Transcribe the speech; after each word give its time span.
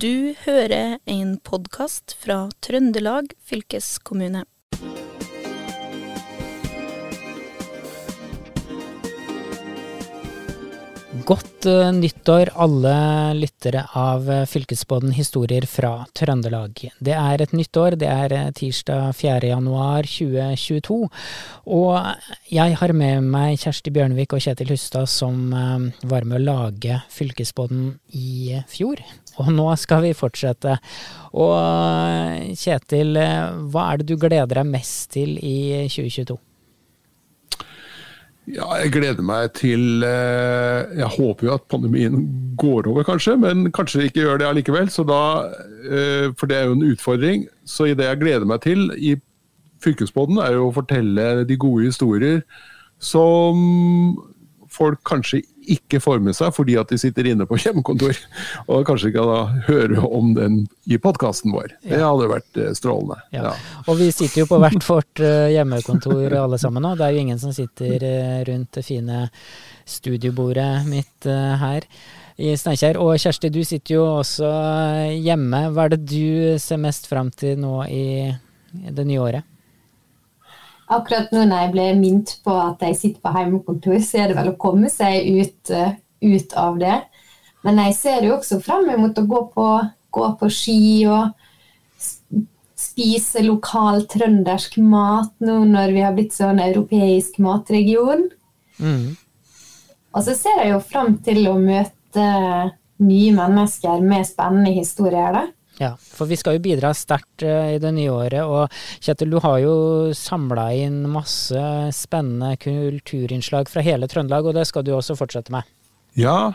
Du 0.00 0.34
hører 0.46 0.98
en 1.04 1.34
podkast 1.44 2.14
fra 2.16 2.46
Trøndelag 2.64 3.34
fylkeskommune. 3.44 4.46
Godt 11.30 11.66
uh, 11.70 11.92
nyttår, 11.94 12.48
alle 12.58 12.92
lyttere 13.38 13.84
av 13.94 14.24
Fylkesbåden 14.24 14.46
Fylkesbåten 14.50 15.12
historier 15.14 15.66
fra 15.70 15.92
Trøndelag. 16.16 16.80
Det 16.98 17.14
er 17.14 17.44
et 17.44 17.52
nytt 17.54 17.76
år, 17.78 17.94
det 18.00 18.08
er 18.10 18.34
uh, 18.34 18.48
tirsdag 18.56 19.12
4. 19.14 19.52
januar 19.52 20.08
2022. 20.10 20.98
Og 21.70 21.94
jeg 22.50 22.80
har 22.82 22.94
med 22.98 23.30
meg 23.30 23.62
Kjersti 23.62 23.94
Bjørnevik 23.94 24.34
og 24.34 24.42
Kjetil 24.42 24.74
Hustad 24.74 25.06
som 25.12 25.54
var 25.54 26.26
med 26.26 26.40
å 26.40 26.44
lage 26.48 26.98
Fylkesbåten 27.14 27.92
i 28.10 28.58
fjor. 28.66 28.98
Og 29.38 29.54
nå 29.54 29.70
skal 29.78 30.02
vi 30.08 30.16
fortsette. 30.18 30.80
Og 31.38 32.58
Kjetil, 32.58 33.14
hva 33.70 33.90
er 33.92 34.02
det 34.02 34.10
du 34.10 34.18
gleder 34.18 34.64
deg 34.64 34.72
mest 34.74 35.12
til 35.14 35.38
i 35.38 35.86
2022? 35.86 36.40
Ja, 38.50 38.66
jeg 38.80 38.92
gleder 38.94 39.22
meg 39.22 39.52
til 39.58 40.02
eh, 40.06 40.90
Jeg 40.98 41.10
håper 41.16 41.46
jo 41.46 41.54
at 41.54 41.66
pandemien 41.70 42.22
går 42.58 42.88
over, 42.90 43.04
kanskje, 43.06 43.36
men 43.38 43.68
kanskje 43.76 44.08
ikke 44.08 44.24
gjør 44.24 44.40
det 44.40 44.48
allikevel. 44.48 44.90
Så 44.90 45.04
da, 45.06 45.22
eh, 45.84 46.30
for 46.38 46.50
det 46.50 46.58
er 46.58 46.68
jo 46.68 46.78
en 46.78 46.88
utfordring. 46.90 47.46
Så 47.64 47.90
det 47.94 48.08
jeg 48.08 48.22
gleder 48.22 48.48
meg 48.48 48.62
til 48.66 48.90
i 48.96 49.14
Fylkesbåten, 49.84 50.40
er 50.42 50.58
jo 50.58 50.68
å 50.68 50.74
fortelle 50.76 51.46
de 51.48 51.56
gode 51.56 51.86
historier 51.88 52.42
som 53.00 53.56
folk 54.70 55.00
kanskje 55.08 55.42
ikke 55.68 56.00
får 56.02 56.20
med 56.24 56.36
seg 56.36 56.52
fordi 56.54 56.76
at 56.80 56.90
de 56.92 56.98
sitter 57.00 57.30
inne 57.30 57.46
på 57.48 57.58
hjemmekontor. 57.60 58.16
Og 58.70 58.84
kanskje 58.88 59.10
ikke 59.12 59.26
da 59.28 59.40
høre 59.68 60.04
om 60.06 60.32
den 60.36 60.60
i 60.90 60.98
podkasten 61.00 61.54
vår. 61.54 61.74
Det 61.84 62.00
hadde 62.00 62.30
vært 62.30 62.60
eh, 62.60 62.72
strålende. 62.76 63.20
Ja. 63.34 63.50
Ja. 63.50 63.82
Og 63.86 64.00
vi 64.00 64.10
sitter 64.14 64.44
jo 64.44 64.48
på 64.50 64.60
hvert 64.62 64.86
vårt 64.86 65.24
eh, 65.24 65.50
hjemmekontor 65.54 66.38
alle 66.40 66.60
sammen 66.60 66.84
nå. 66.86 66.94
Det 66.98 67.06
er 67.06 67.16
jo 67.16 67.26
ingen 67.26 67.42
som 67.42 67.54
sitter 67.56 68.06
eh, 68.06 68.40
rundt 68.48 68.72
det 68.78 68.86
fine 68.86 69.26
studiobordet 69.90 70.86
mitt 70.86 71.26
her 71.26 71.86
i 72.38 72.52
Steinkjer. 72.56 72.98
Og 73.02 73.18
Kjersti, 73.18 73.50
du 73.50 73.64
sitter 73.66 73.96
jo 73.96 74.04
også 74.20 74.50
hjemme. 75.18 75.64
Hva 75.74 75.88
er 75.88 75.96
det 75.96 76.04
du 76.06 76.58
ser 76.62 76.78
mest 76.82 77.10
fram 77.10 77.32
til 77.34 77.58
nå 77.58 77.82
i 77.90 78.04
det 78.70 79.06
nye 79.08 79.24
året? 79.24 79.49
Akkurat 80.90 81.32
nå 81.34 81.44
når 81.46 81.64
jeg 81.64 81.72
ble 81.74 81.86
minnet 81.98 82.34
på 82.44 82.54
at 82.58 82.82
jeg 82.84 82.98
sitter 82.98 83.24
på 83.24 83.32
hjemmekontor, 83.36 83.98
så 84.04 84.22
er 84.22 84.30
det 84.30 84.38
vel 84.40 84.52
å 84.52 84.58
komme 84.60 84.90
seg 84.92 85.28
ut, 85.40 85.72
uh, 85.72 85.94
ut 86.26 86.56
av 86.58 86.80
det. 86.80 86.98
Men 87.66 87.80
jeg 87.84 87.96
ser 87.98 88.26
jo 88.26 88.36
også 88.38 88.60
fram 88.64 88.88
mot 89.00 89.18
å 89.18 89.26
gå 89.28 89.42
på, 89.54 89.66
gå 90.10 90.28
på 90.40 90.50
ski 90.52 90.80
og 91.10 91.30
spise 92.80 93.42
lokal 93.44 94.06
trøndersk 94.10 94.78
mat 94.82 95.32
nå 95.44 95.60
når 95.68 95.92
vi 95.94 96.04
har 96.04 96.14
blitt 96.16 96.34
sånn 96.34 96.62
europeisk 96.64 97.36
matregion. 97.44 98.28
Mm. 98.80 99.12
Og 100.16 100.24
så 100.26 100.34
ser 100.34 100.62
jeg 100.64 100.72
jo 100.72 100.80
fram 100.82 101.18
til 101.24 101.44
å 101.50 101.58
møte 101.60 102.26
nye 103.00 103.32
mennesker 103.36 104.02
med 104.04 104.26
spennende 104.28 104.72
historier. 104.74 105.32
da. 105.36 105.44
Ja, 105.80 105.94
for 105.96 106.28
vi 106.28 106.36
skal 106.36 106.58
jo 106.58 106.64
bidra 106.66 106.92
sterkt 106.92 107.42
eh, 107.46 107.74
i 107.76 107.80
det 107.80 107.94
nye 107.96 108.12
året. 108.12 108.44
Og 108.44 108.68
Kjetil, 109.00 109.32
du 109.32 109.38
har 109.40 109.62
jo 109.62 109.74
samla 110.16 110.66
inn 110.76 111.06
masse 111.08 111.62
spennende 111.96 112.58
kulturinnslag 112.60 113.70
fra 113.72 113.84
hele 113.84 114.08
Trøndelag, 114.10 114.44
og 114.44 114.58
det 114.58 114.66
skal 114.68 114.84
du 114.84 114.92
også 114.92 115.16
fortsette 115.16 115.54
med? 115.54 115.64
Ja, 116.20 116.52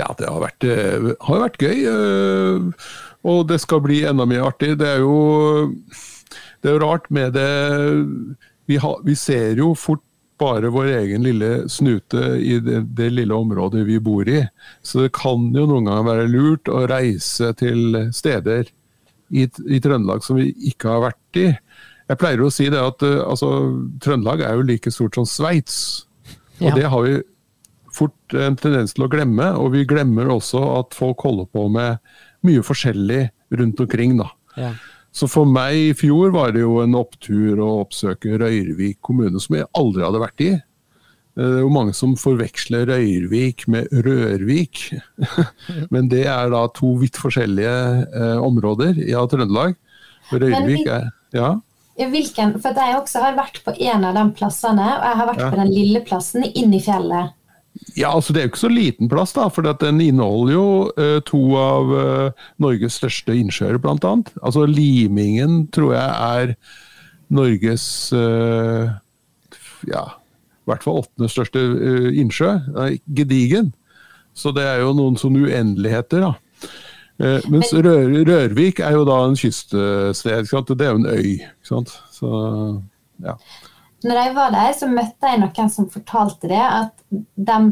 ja 0.00 0.08
det 0.16 0.30
har 0.30 0.40
vært, 0.46 0.64
eh, 0.64 1.10
har 1.28 1.44
vært 1.44 1.60
gøy. 1.60 1.84
Eh, 1.92 2.88
og 3.28 3.44
det 3.52 3.60
skal 3.60 3.84
bli 3.84 4.00
enda 4.08 4.24
mer 4.24 4.48
artig. 4.48 4.78
Det 4.80 4.88
er 4.94 5.04
jo, 5.04 5.68
det 6.64 6.72
er 6.72 6.80
rart 6.80 7.12
med 7.12 7.36
det 7.36 7.50
vi, 8.64 8.80
har, 8.80 8.96
vi 9.04 9.18
ser 9.18 9.60
jo 9.60 9.74
fort 9.76 10.04
bare 10.42 10.72
vår 10.74 10.90
egen 10.98 11.24
lille 11.24 11.50
snute 11.70 12.34
i 12.42 12.58
det, 12.62 12.82
det, 12.98 13.08
lille 13.14 13.34
området 13.34 13.86
vi 13.86 14.00
bor 14.02 14.28
i. 14.28 14.42
Så 14.82 15.04
det 15.04 15.14
kan 15.16 15.48
jo 15.54 15.66
noen 15.70 15.88
ganger 15.88 16.08
være 16.08 16.30
lurt 16.30 16.70
å 16.72 16.84
reise 16.90 17.52
til 17.58 17.98
steder 18.14 18.66
i, 19.32 19.46
i 19.46 19.80
Trøndelag 19.82 20.24
som 20.26 20.40
vi 20.40 20.50
ikke 20.72 20.90
har 20.90 21.04
vært 21.06 21.40
i. 21.40 21.48
Jeg 22.10 22.20
pleier 22.20 22.42
å 22.44 22.52
si 22.52 22.68
det 22.72 22.80
at 22.82 23.04
uh, 23.06 23.22
altså, 23.24 23.50
Trøndelag 24.02 24.42
er 24.44 24.58
jo 24.58 24.66
like 24.68 24.92
stort 24.92 25.16
som 25.16 25.28
Sveits. 25.28 25.78
Og 26.60 26.68
ja. 26.72 26.74
det 26.76 26.90
har 26.92 27.06
vi 27.06 27.20
fort 27.92 28.36
en 28.36 28.56
tendens 28.58 28.96
til 28.96 29.06
å 29.06 29.10
glemme. 29.12 29.52
Og 29.60 29.72
vi 29.76 29.86
glemmer 29.88 30.30
også 30.32 30.60
at 30.80 30.96
folk 30.96 31.24
holder 31.24 31.48
på 31.52 31.68
med 31.72 32.02
mye 32.46 32.64
forskjellig 32.66 33.24
rundt 33.58 33.80
omkring. 33.84 34.18
da. 34.20 34.28
Ja. 34.58 34.72
Så 35.12 35.28
for 35.28 35.48
meg 35.48 35.76
i 35.76 35.94
fjor 35.96 36.32
var 36.32 36.54
det 36.54 36.62
jo 36.64 36.78
en 36.80 36.96
opptur 36.96 37.60
å 37.60 37.82
oppsøke 37.82 38.38
Røyrvik 38.40 39.00
kommune, 39.04 39.40
som 39.42 39.58
jeg 39.58 39.68
aldri 39.76 40.06
hadde 40.06 40.22
vært 40.22 40.44
i. 40.44 40.52
Det 41.32 41.44
er 41.44 41.62
jo 41.62 41.72
mange 41.72 41.94
som 41.96 42.14
forveksler 42.20 42.86
Røyrvik 42.88 43.66
med 43.72 43.92
Rørvik. 44.04 44.86
Men 45.92 46.08
det 46.12 46.24
er 46.28 46.52
da 46.52 46.64
to 46.76 46.94
vidt 47.00 47.20
forskjellige 47.20 47.76
eh, 48.08 48.38
områder 48.40 48.96
i 49.00 49.12
ja, 49.12 49.24
Trøndelag. 49.28 49.76
Røyrvik 50.32 50.88
er 50.88 51.12
Ja. 51.36 51.58
Hvilken, 51.92 52.54
for 52.58 52.72
jeg 52.72 52.96
også 52.96 53.20
har 53.20 53.34
vært 53.36 53.60
på 53.66 53.74
en 53.84 54.04
av 54.08 54.16
de 54.16 54.22
plassene, 54.34 54.84
og 54.96 55.04
jeg 55.06 55.16
har 55.18 55.28
vært 55.28 55.42
ja. 55.44 55.48
på 55.52 55.58
den 55.60 55.70
lille 55.70 56.00
plassen 56.08 56.46
inn 56.48 56.72
i 56.72 56.80
fjellet. 56.82 57.36
Ja, 57.96 58.12
altså 58.14 58.32
Det 58.32 58.40
er 58.40 58.46
jo 58.46 58.52
ikke 58.52 58.62
så 58.62 58.72
liten 58.72 59.10
plass, 59.10 59.34
da, 59.36 59.48
for 59.52 59.66
den 59.66 60.00
inneholder 60.00 60.52
jo 60.54 60.66
uh, 60.96 61.18
to 61.28 61.40
av 61.58 61.92
uh, 61.92 62.46
Norges 62.62 62.96
største 63.00 63.34
innsjøer, 63.36 63.78
bl.a. 63.82 64.14
Altså 64.42 64.66
Limingen 64.70 65.66
tror 65.74 65.94
jeg 65.96 66.10
er 66.38 66.54
Norges 67.32 67.84
uh, 68.16 68.92
ja, 69.88 70.04
i 70.62 70.70
hvert 70.70 70.86
fall 70.86 71.02
åttende 71.02 71.28
største 71.32 71.60
innsjø. 72.14 72.54
Gedigen. 73.16 73.72
Så 74.32 74.54
det 74.54 74.62
er 74.64 74.84
jo 74.84 74.94
noen 74.96 75.18
sånne 75.18 75.48
uendeligheter, 75.48 76.22
da. 76.22 77.40
mens 77.50 77.72
Rør, 77.74 78.14
Rørvik 78.28 78.78
er 78.80 78.94
jo 78.94 79.02
da 79.08 79.18
en 79.26 79.34
kyststed. 79.36 80.14
Det 80.70 80.86
er 80.86 80.94
jo 80.94 81.02
en 81.02 81.10
øy. 81.10 81.34
ikke 81.42 81.68
sant? 81.74 81.96
Så, 82.14 82.30
ja 83.26 83.34
når 84.04 84.18
jeg 84.18 84.34
var 84.36 84.52
der, 84.54 84.72
så 84.76 84.88
møtte 84.90 85.30
jeg 85.30 85.40
noen 85.42 85.70
som 85.70 85.88
fortalte 85.92 86.50
det, 86.50 86.60
at 86.62 86.92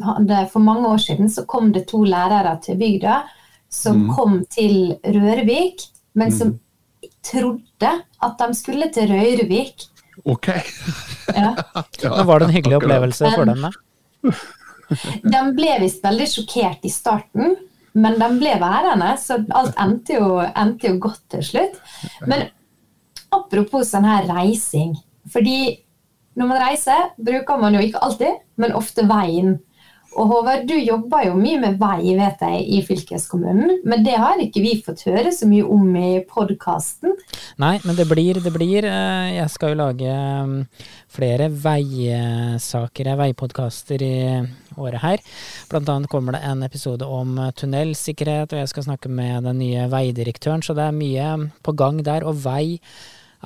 hadde, 0.06 0.40
for 0.52 0.62
mange 0.62 0.88
år 0.88 1.00
siden 1.02 1.30
så 1.32 1.46
kom 1.48 1.72
det 1.74 1.88
to 1.90 2.02
lærere 2.06 2.56
til 2.64 2.78
bygda 2.80 3.22
som 3.70 3.96
mm. 4.04 4.14
kom 4.16 4.40
til 4.50 4.76
Rørvik, 5.04 5.84
men 6.18 6.32
som 6.34 6.54
mm. 6.54 7.10
trodde 7.22 7.92
at 8.26 8.42
de 8.42 8.54
skulle 8.58 8.90
til 8.92 9.10
Røyrvik. 9.12 9.86
Ok. 10.24 10.48
ja. 10.48 11.54
ja. 12.02 12.22
Var 12.24 12.38
det 12.38 12.48
en 12.48 12.54
hyggelig 12.54 12.80
opplevelse 12.80 13.30
for 13.36 13.48
dem? 13.48 13.62
da? 13.62 14.32
de 15.34 15.42
ble 15.56 15.76
visst 15.84 16.02
veldig 16.04 16.26
sjokkert 16.28 16.84
i 16.84 16.92
starten, 16.92 17.54
men 17.92 18.18
de 18.18 18.30
ble 18.38 18.56
værende, 18.60 19.12
så 19.22 19.38
alt 19.56 19.78
endte 19.80 20.18
jo, 20.18 20.40
endte 20.50 20.90
jo 20.90 20.98
godt 21.06 21.22
til 21.32 21.46
slutt. 21.46 21.78
Men 22.26 22.48
apropos 23.30 23.94
sånn 23.94 24.08
her 24.08 24.26
reising. 24.30 24.98
fordi 25.30 25.78
når 26.38 26.46
man 26.46 26.62
reiser, 26.62 27.10
bruker 27.18 27.58
man 27.58 27.74
jo 27.74 27.82
ikke 27.82 28.02
alltid, 28.06 28.38
men 28.60 28.76
ofte 28.78 29.06
veien. 29.08 29.58
Og 30.18 30.26
Håvard, 30.26 30.64
du 30.66 30.74
jobber 30.74 31.22
jo 31.28 31.36
mye 31.38 31.58
med 31.62 31.76
vei, 31.78 32.16
vet 32.18 32.40
jeg, 32.42 32.62
i 32.74 32.80
fylkeskommunen. 32.82 33.76
Men 33.86 34.02
det 34.02 34.16
har 34.18 34.40
ikke 34.42 34.62
vi 34.64 34.72
fått 34.82 35.04
høre 35.06 35.30
så 35.34 35.46
mye 35.46 35.62
om 35.70 35.86
i 35.94 36.18
podkasten. 36.26 37.14
Nei, 37.62 37.76
men 37.86 37.98
det 37.98 38.08
blir, 38.10 38.40
det 38.42 38.50
blir. 38.54 38.88
Eh, 38.90 39.36
jeg 39.36 39.54
skal 39.54 39.74
jo 39.74 39.78
lage 39.78 40.10
mm, 40.50 40.58
flere 41.14 41.46
veisaker, 41.62 43.12
veipodkaster 43.22 44.02
i 44.02 44.18
året 44.74 45.04
her. 45.04 45.24
Blant 45.70 45.94
annet 45.94 46.10
kommer 46.10 46.34
det 46.34 46.42
en 46.48 46.66
episode 46.66 47.06
om 47.06 47.38
tunnelsikkerhet, 47.54 48.50
og 48.50 48.64
jeg 48.64 48.74
skal 48.74 48.90
snakke 48.90 49.14
med 49.14 49.46
den 49.46 49.62
nye 49.62 49.86
veidirektøren. 49.94 50.66
Så 50.66 50.74
det 50.74 50.88
er 50.88 51.02
mye 51.04 51.34
på 51.62 51.78
gang 51.78 52.02
der. 52.02 52.26
Og 52.26 52.42
vei 52.42 52.80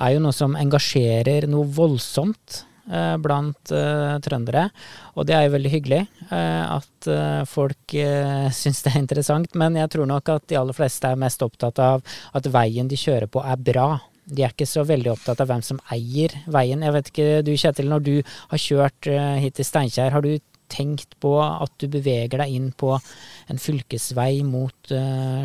er 0.01 0.15
jo 0.17 0.25
noe 0.25 0.33
som 0.33 0.57
engasjerer 0.57 1.45
noe 1.51 1.69
voldsomt 1.77 2.65
Eh, 2.65 2.74
blant 2.85 3.71
uh, 3.73 4.17
trøndere. 4.23 4.69
Og 5.15 5.27
det 5.27 5.35
er 5.35 5.45
jo 5.45 5.53
veldig 5.55 5.71
hyggelig 5.73 6.01
uh, 6.29 6.77
at 6.77 7.09
uh, 7.09 7.43
folk 7.49 7.95
uh, 8.01 8.47
syns 8.53 8.83
det 8.85 8.93
er 8.93 9.03
interessant. 9.03 9.55
Men 9.57 9.77
jeg 9.79 9.91
tror 9.93 10.09
nok 10.09 10.33
at 10.37 10.49
de 10.51 10.59
aller 10.59 10.77
fleste 10.77 11.09
er 11.09 11.21
mest 11.21 11.45
opptatt 11.45 11.81
av 11.83 12.03
at 12.35 12.51
veien 12.51 12.89
de 12.91 12.99
kjører 12.99 13.31
på 13.31 13.43
er 13.43 13.61
bra. 13.71 13.89
De 14.25 14.41
er 14.41 14.53
ikke 14.53 14.67
så 14.69 14.85
veldig 14.87 15.13
opptatt 15.13 15.41
av 15.41 15.51
hvem 15.51 15.63
som 15.65 15.79
eier 15.93 16.33
veien. 16.49 16.81
Jeg 16.81 16.95
vet 16.95 17.13
ikke, 17.13 17.29
du 17.45 17.53
Kjetil, 17.53 17.89
når 17.91 18.05
du 18.05 18.13
har 18.25 18.61
kjørt 18.61 19.09
hit 19.41 19.57
til 19.59 19.67
Steinkjer, 19.67 20.09
har 20.15 20.25
du 20.25 20.33
tenkt 20.73 21.13
på 21.21 21.35
at 21.45 21.69
du 21.77 21.85
beveger 21.93 22.41
deg 22.41 22.55
inn 22.57 22.71
på 22.73 22.95
en 22.97 23.61
fylkesvei 23.61 24.41
mot 24.41 24.93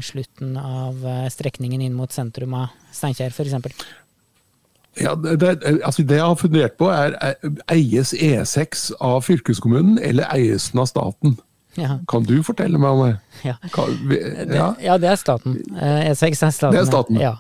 slutten 0.00 0.56
av 0.56 1.04
strekningen 1.28 1.84
inn 1.84 1.98
mot 1.98 2.08
sentrum 2.08 2.56
av 2.56 2.72
Steinkjer 2.96 3.36
f.eks.? 3.36 3.84
Ja, 4.98 5.14
det, 5.14 5.60
altså 5.86 6.02
det 6.02 6.16
jeg 6.18 6.24
har 6.26 6.34
fundert 6.34 6.74
på, 6.80 6.88
er 6.90 7.14
eies 7.70 8.10
E6 8.16 8.90
av 9.00 9.20
fylkeskommunen, 9.22 9.98
eller 10.02 10.26
eies 10.34 10.70
den 10.72 10.80
av 10.82 10.88
staten? 10.90 11.36
Ja. 11.78 12.00
Kan 12.10 12.24
du 12.26 12.40
fortelle 12.42 12.78
meg 12.82 12.90
om 12.90 13.02
det? 13.06 13.12
Ja. 13.46 13.54
Kan, 13.72 13.92
vi, 14.10 14.16
Det, 14.18 14.56
ja. 14.58 14.72
ja, 14.82 14.96
det 14.98 15.12
er 15.12 15.16
staten. 15.20 15.54
Eh, 15.78 16.10
E6 16.10 16.42
er 16.42 16.50
staten. 16.50 16.74
Det 16.74 16.80
er 16.82 16.88
staten. 16.90 17.20
Ja, 17.22 17.36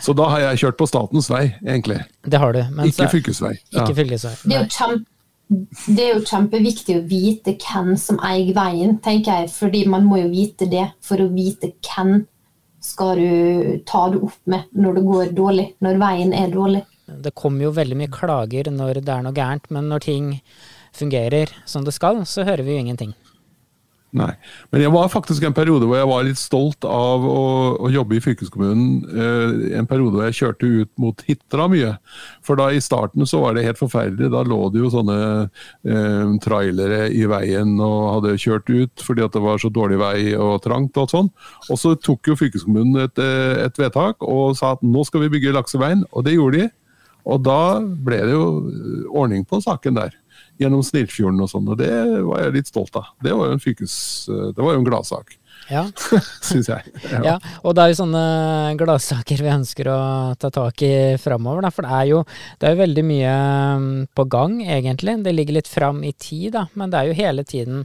Så 0.00 0.14
da 0.16 0.30
har 0.32 0.40
jeg 0.46 0.62
kjørt 0.64 0.78
på 0.80 0.88
statens 0.88 1.28
vei, 1.30 1.50
egentlig. 1.66 2.00
det 2.24 2.40
har 2.40 2.52
du. 2.56 2.62
Men 2.72 2.86
Ikke 2.88 3.04
så- 3.04 3.10
fylkesvei. 3.12 3.52
Ja. 3.72 3.84
Ikke 3.84 3.94
fylkesvei. 4.00 4.32
Det 4.44 4.56
er, 4.56 4.62
jo 4.64 4.70
kjempe, 4.72 5.04
det 5.86 6.06
er 6.08 6.14
jo 6.14 6.24
kjempeviktig 6.32 6.96
å 6.96 7.04
vite 7.12 7.56
hvem 7.60 7.92
som 8.00 8.18
eier 8.24 8.54
veien, 8.56 8.96
tenker 9.04 9.42
jeg. 9.42 9.50
Fordi 9.52 9.84
man 9.86 10.08
må 10.08 10.22
jo 10.22 10.28
vite 10.32 10.70
det 10.72 10.88
for 11.04 11.20
å 11.20 11.28
vite 11.36 11.74
hvem 11.84 12.24
skal 12.84 13.16
du 13.20 13.78
ta 13.86 14.08
det 14.12 14.24
opp 14.24 14.40
med 14.46 14.64
når 14.76 14.94
det 14.98 15.04
går 15.04 15.30
dårlig, 15.36 15.68
når 15.84 16.00
veien 16.00 16.32
er 16.36 16.48
dårlig. 16.52 16.82
Det 17.06 17.34
kommer 17.36 17.66
jo 17.66 17.74
veldig 17.76 17.98
mye 18.00 18.12
klager 18.12 18.70
når 18.72 19.02
det 19.04 19.12
er 19.12 19.26
noe 19.26 19.36
gærent, 19.36 19.68
men 19.74 19.90
når 19.92 20.06
ting 20.06 20.32
fungerer 20.94 21.52
som 21.68 21.84
det 21.84 21.94
skal, 21.96 22.22
så 22.28 22.46
hører 22.46 22.64
vi 22.64 22.76
jo 22.76 22.84
ingenting. 22.84 23.14
Nei. 24.14 24.30
Men 24.70 24.84
jeg 24.84 24.92
var 24.94 25.08
faktisk 25.10 25.42
en 25.42 25.54
periode 25.56 25.88
hvor 25.90 25.98
jeg 25.98 26.06
var 26.06 26.22
litt 26.22 26.38
stolt 26.38 26.86
av 26.86 27.24
å, 27.26 27.46
å 27.82 27.88
jobbe 27.90 28.14
i 28.14 28.22
fylkeskommunen. 28.22 28.92
Eh, 29.10 29.54
en 29.80 29.88
periode 29.90 30.14
hvor 30.14 30.28
jeg 30.28 30.36
kjørte 30.38 30.68
ut 30.70 30.90
mot 31.02 31.24
Hitra 31.26 31.66
mye. 31.72 31.96
For 32.46 32.60
da 32.60 32.68
i 32.70 32.82
starten 32.84 33.26
så 33.26 33.40
var 33.42 33.56
det 33.56 33.64
helt 33.66 33.80
forferdelig. 33.80 34.30
Da 34.30 34.44
lå 34.46 34.60
det 34.70 34.84
jo 34.84 34.92
sånne 34.94 35.18
eh, 35.42 36.30
trailere 36.46 37.08
i 37.10 37.24
veien 37.30 37.74
og 37.82 37.98
hadde 38.12 38.38
kjørt 38.38 38.70
ut 38.70 39.02
fordi 39.02 39.26
at 39.26 39.34
det 39.34 39.42
var 39.42 39.58
så 39.58 39.72
dårlig 39.74 39.98
vei 39.98 40.16
og 40.38 40.62
trangt 40.62 41.02
og 41.02 41.10
sånn. 41.10 41.32
Og 41.66 41.82
så 41.82 41.96
tok 41.98 42.30
jo 42.30 42.38
fylkeskommunen 42.38 43.08
et, 43.08 43.18
eh, 43.18 43.64
et 43.66 43.82
vedtak 43.82 44.22
og 44.22 44.54
sa 44.60 44.76
at 44.76 44.86
nå 44.86 45.02
skal 45.10 45.26
vi 45.26 45.34
bygge 45.34 45.58
lakseveien, 45.58 46.06
og 46.14 46.28
det 46.28 46.38
gjorde 46.38 46.62
de. 46.62 46.70
Og 47.24 47.40
da 47.44 47.80
ble 47.80 48.20
det 48.26 48.34
jo 48.34 48.44
eh, 48.68 49.06
ordning 49.08 49.46
på 49.48 49.62
saken 49.64 49.96
der 50.00 50.12
gjennom 50.60 50.84
Snillfjorden 50.86 51.40
og 51.42 51.50
sånn, 51.50 51.70
og 51.70 51.80
det 51.80 51.94
var 52.22 52.44
jeg 52.44 52.54
litt 52.58 52.68
stolt 52.70 52.94
av. 52.98 53.08
Det 53.24 53.32
var 53.34 53.48
jo 53.48 53.56
en 53.56 53.62
fykes, 53.62 53.94
Det 54.54 54.62
var 54.62 54.76
jo 54.76 54.82
en 54.82 54.86
gladsak, 54.86 55.34
Ja, 55.70 55.82
syns 56.48 56.68
jeg. 56.70 56.92
ja. 57.26 57.38
Og 57.64 57.74
det 57.74 57.82
er 57.82 57.90
jo 57.90 57.98
sånne 58.02 58.24
gladsaker 58.78 59.42
vi 59.42 59.50
ønsker 59.50 59.90
å 59.90 59.98
ta 60.38 60.52
tak 60.54 60.84
i 60.86 60.92
framover. 61.18 61.66
For 61.74 61.86
det 61.86 61.96
er 61.98 62.10
jo 62.12 62.20
det 62.60 62.68
er 62.68 62.76
jo 62.76 62.82
veldig 62.84 63.06
mye 63.08 63.32
mm, 63.80 63.88
på 64.14 64.28
gang, 64.30 64.60
egentlig. 64.62 65.16
Det 65.24 65.34
ligger 65.34 65.58
litt 65.58 65.70
fram 65.70 66.04
i 66.04 66.12
tid, 66.12 66.52
da. 66.58 66.68
Men 66.78 66.92
det 66.92 67.00
er 67.00 67.10
jo 67.10 67.18
hele 67.18 67.46
tiden 67.48 67.82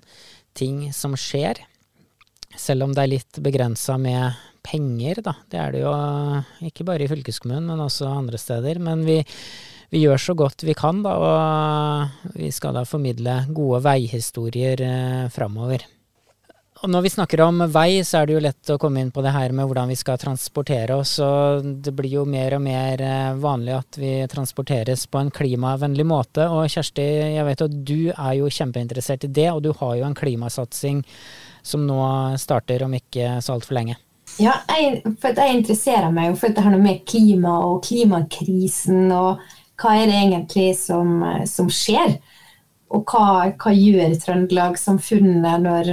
ting 0.53 0.89
som 0.93 1.17
skjer. 1.17 1.63
Selv 2.59 2.85
om 2.85 2.93
det 2.93 3.05
er 3.05 3.13
litt 3.15 3.41
begrensa 3.41 3.97
med 4.01 4.37
penger, 4.69 5.23
da. 5.25 5.35
Det 5.49 5.59
er 5.59 5.75
det 5.75 5.83
jo 5.83 5.93
ikke 6.69 6.87
bare 6.87 7.05
i 7.05 7.11
fylkeskommunen, 7.11 7.67
men 7.71 7.85
også 7.85 8.09
andre 8.11 8.39
steder. 8.41 8.81
Men 8.83 9.05
vi, 9.07 9.19
vi 9.89 10.03
gjør 10.05 10.25
så 10.29 10.35
godt 10.37 10.65
vi 10.67 10.77
kan, 10.77 11.03
da, 11.05 11.15
og 11.19 12.35
vi 12.37 12.51
skal 12.53 12.77
da 12.77 12.85
formidle 12.87 13.41
gode 13.55 13.81
veihistorier 13.87 14.85
eh, 14.85 15.23
framover. 15.33 15.87
Og 16.79 16.87
når 16.87 17.03
vi 17.03 17.09
snakker 17.11 17.41
om 17.43 17.59
vei, 17.73 17.99
så 18.07 18.21
er 18.21 18.27
det 18.27 18.35
jo 18.37 18.43
lett 18.45 18.69
å 18.71 18.77
komme 18.79 19.01
inn 19.03 19.09
på 19.11 19.19
det 19.25 19.33
her 19.35 19.51
med 19.51 19.67
hvordan 19.67 19.89
vi 19.91 19.97
skal 19.99 20.19
transportere 20.21 20.95
oss. 20.95 21.17
og 21.19 21.65
Det 21.83 21.91
blir 21.95 22.21
jo 22.21 22.23
mer 22.29 22.55
og 22.55 22.63
mer 22.63 23.03
eh, 23.03 23.35
vanlig 23.35 23.75
at 23.75 23.99
vi 23.99 24.13
transporteres 24.31 25.03
på 25.11 25.19
en 25.19 25.31
klimavennlig 25.35 26.07
måte. 26.07 26.47
Og 26.47 26.71
Kjersti, 26.71 27.07
jeg 27.35 27.47
vet 27.49 27.65
at 27.67 27.75
du 27.91 28.13
er 28.13 28.33
jo 28.39 28.51
kjempeinteressert 28.59 29.27
i 29.27 29.33
det, 29.41 29.49
og 29.51 29.65
du 29.65 29.73
har 29.81 29.97
jo 29.99 30.07
en 30.07 30.15
klimasatsing 30.15 31.03
som 31.67 31.83
nå 31.83 31.99
starter 32.39 32.87
om 32.87 32.95
ikke 32.95 33.41
så 33.43 33.57
altfor 33.57 33.75
lenge. 33.75 33.99
Ja, 34.39 34.53
jeg, 34.71 35.01
for 35.19 35.35
jeg 35.35 35.57
interesserer 35.57 36.13
meg 36.15 36.37
for 36.39 36.55
det 36.55 36.63
her 36.63 36.77
med 36.79 37.01
klima 37.09 37.57
og 37.67 37.81
klimakrisen, 37.83 39.09
og 39.11 39.41
hva 39.79 39.95
er 39.99 40.07
det 40.07 40.15
egentlig 40.15 40.69
som, 40.79 41.19
som 41.49 41.67
skjer? 41.71 42.15
Og 42.95 43.03
hva, 43.11 43.49
hva 43.59 43.73
gjør 43.75 44.15
Trøndelagssamfunnet 44.23 45.65
når 45.65 45.91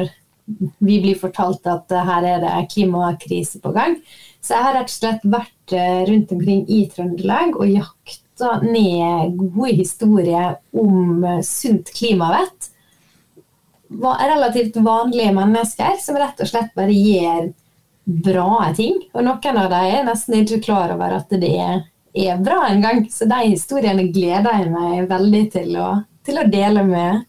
vi 0.78 1.00
blir 1.02 1.18
fortalt 1.18 1.66
at 1.66 1.90
her 1.90 2.28
er 2.30 2.40
det 2.44 2.54
klimakrise 2.70 3.58
på 3.62 3.74
gang? 3.74 3.98
Så 4.38 4.54
jeg 4.54 4.66
har 4.68 4.78
rett 4.78 4.92
og 4.92 4.94
slett 4.94 5.26
vært 5.26 5.74
eh, 5.74 6.00
rundt 6.06 6.32
omkring 6.36 6.62
i 6.70 6.84
Trøndelag 6.92 7.58
og 7.58 7.66
jakta 7.66 8.60
ned 8.62 9.34
gode 9.42 9.74
historier 9.74 10.60
om 10.70 11.26
eh, 11.26 11.42
sunt 11.42 11.90
klimavett. 11.98 12.70
Relativt 13.90 14.78
vanlige 14.86 15.34
mennesker 15.34 15.98
som 16.02 16.18
rett 16.22 16.46
og 16.46 16.54
slett 16.54 16.74
bare 16.78 16.94
gjør 16.94 17.50
bra 18.06 18.72
ting. 18.76 18.98
Og 19.14 19.24
noen 19.26 19.60
av 19.60 19.70
dem 19.72 19.92
er 19.98 20.06
nesten 20.06 20.40
ikke 20.40 20.62
klar 20.68 20.94
over 20.94 21.18
at 21.18 21.32
det 21.34 21.52
er, 21.58 21.84
er 22.16 22.42
bra 22.42 22.64
engang. 22.70 23.04
Så 23.12 23.28
de 23.28 23.42
historiene 23.50 24.08
gleder 24.14 24.62
jeg 24.62 24.72
meg 24.72 25.08
veldig 25.10 25.44
til 25.54 25.78
å, 25.82 25.92
til 26.26 26.40
å 26.42 26.50
dele 26.50 26.86
med 26.86 27.24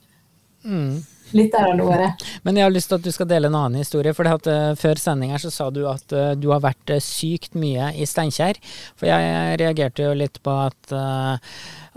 Mm. 0.67 1.03
lytterne 1.31 1.83
våre. 1.83 2.09
Men 2.43 2.57
jeg 2.57 2.65
har 2.65 2.71
lyst 2.73 2.89
til 2.91 2.97
at 2.99 3.05
du 3.05 3.11
skal 3.11 3.27
dele 3.29 3.47
en 3.47 3.55
annen 3.55 3.79
historie. 3.79 4.13
For 4.15 4.27
at, 4.27 4.47
uh, 4.47 4.73
før 4.79 4.99
sending 4.99 5.31
her 5.31 5.41
så 5.43 5.51
sa 5.53 5.69
du 5.71 5.85
at 5.87 6.11
uh, 6.15 6.33
du 6.35 6.49
har 6.51 6.63
vært 6.63 6.91
uh, 6.91 6.99
sykt 7.03 7.55
mye 7.55 7.91
i 7.95 8.07
Steinkjer. 8.07 8.59
For 8.99 9.07
jeg 9.07 9.59
reagerte 9.61 10.07
jo 10.07 10.15
litt 10.17 10.41
på 10.43 10.55
at, 10.67 10.93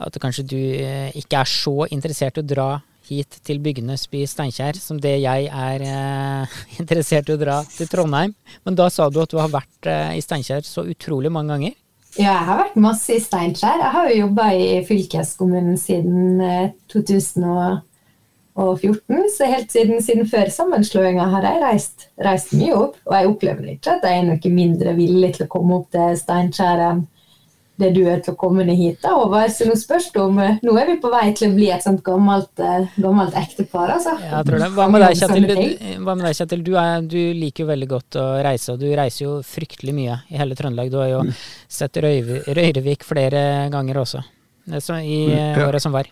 at 0.00 0.20
kanskje 0.22 0.46
du 0.50 0.60
ikke 1.18 1.42
er 1.42 1.50
så 1.50 1.86
interessert 1.90 2.38
i 2.38 2.44
å 2.44 2.46
dra 2.46 2.68
hit 3.10 3.40
til 3.46 3.60
Bygnesby 3.62 4.22
Steinkjer 4.28 4.78
som 4.80 5.00
det 5.02 5.16
jeg 5.24 5.50
er 5.50 5.84
eh, 5.84 6.58
interessert 6.80 7.28
i 7.30 7.34
å 7.34 7.40
dra 7.40 7.60
til 7.66 7.90
Trondheim. 7.90 8.34
Men 8.66 8.78
da 8.78 8.88
sa 8.92 9.10
du 9.10 9.20
at 9.22 9.32
du 9.32 9.38
har 9.40 9.50
vært 9.52 9.90
eh, 9.90 10.16
i 10.18 10.24
Steinkjer 10.24 10.62
så 10.66 10.86
utrolig 10.88 11.32
mange 11.34 11.54
ganger. 11.54 11.74
Ja, 12.18 12.32
jeg 12.32 12.46
har 12.48 12.58
vært 12.64 12.80
masse 12.82 13.14
i 13.14 13.22
Steinkjer. 13.22 13.78
Jeg 13.84 13.94
har 13.94 14.10
jo 14.10 14.20
jobba 14.24 14.48
i 14.56 14.82
fylkeskommunen 14.86 15.78
siden 15.78 16.40
eh, 16.42 16.72
2014. 16.90 17.84
Så 19.36 19.46
helt 19.46 19.70
siden, 19.72 20.02
siden 20.02 20.26
før 20.28 20.50
sammenslåinga 20.52 21.28
har 21.34 21.46
jeg 21.46 21.62
reist, 21.62 22.08
reist 22.26 22.52
mye 22.58 22.74
opp. 22.74 22.98
Og 23.06 23.14
jeg 23.14 23.30
opplever 23.30 23.64
ikke 23.76 23.94
at 23.94 24.04
jeg 24.06 24.18
er 24.18 24.26
noe 24.26 24.54
mindre 24.54 24.90
villig 24.98 25.32
til 25.36 25.46
å 25.46 25.52
komme 25.52 25.78
opp 25.78 25.88
til 25.94 26.18
Steinkjer 26.18 26.78
enn 26.90 27.06
det 27.80 27.90
du 27.96 28.02
er 28.08 28.20
til 28.24 28.34
å 28.34 28.38
komme 28.40 28.64
ned 28.68 28.76
hit, 28.78 28.98
da, 29.02 29.14
Håvard. 29.16 29.50
Så 29.54 29.66
nå 29.68 29.74
spørs 29.80 30.10
det 30.14 30.20
om 30.22 30.38
eh, 30.42 30.58
Nå 30.66 30.74
er 30.78 30.90
vi 30.92 30.98
på 31.02 31.10
vei 31.12 31.26
til 31.36 31.50
å 31.50 31.56
bli 31.56 31.70
et 31.74 31.82
sånt 31.84 32.02
gammelt, 32.06 32.52
eh, 32.60 32.86
gammelt 33.00 33.34
ektepar, 33.40 33.94
altså. 33.96 34.14
Det. 34.20 34.70
Hva 34.76 34.86
med 34.92 35.04
deg, 35.06 35.16
Kjetil? 35.18 35.48
Du, 35.50 36.04
hva 36.04 36.14
med 36.20 36.28
deg, 36.28 36.36
Kjetil? 36.38 36.64
Du, 36.66 36.72
er, 36.80 37.00
du 37.10 37.18
liker 37.40 37.64
jo 37.64 37.70
veldig 37.72 37.90
godt 37.96 38.20
å 38.20 38.26
reise, 38.44 38.74
og 38.76 38.80
du 38.84 38.88
reiser 38.94 39.24
jo 39.26 39.34
fryktelig 39.46 39.96
mye 39.96 40.20
i 40.30 40.38
hele 40.40 40.56
Trøndelag. 40.58 40.92
Du 40.92 41.00
har 41.02 41.10
jo 41.16 41.24
sett 41.68 41.96
Røyve- 42.04 42.44
Røyrevik 42.56 43.04
flere 43.08 43.44
ganger 43.72 44.02
også, 44.04 44.22
i 45.00 45.20
eh, 45.32 45.60
året 45.66 45.82
som 45.82 45.96
var. 45.96 46.08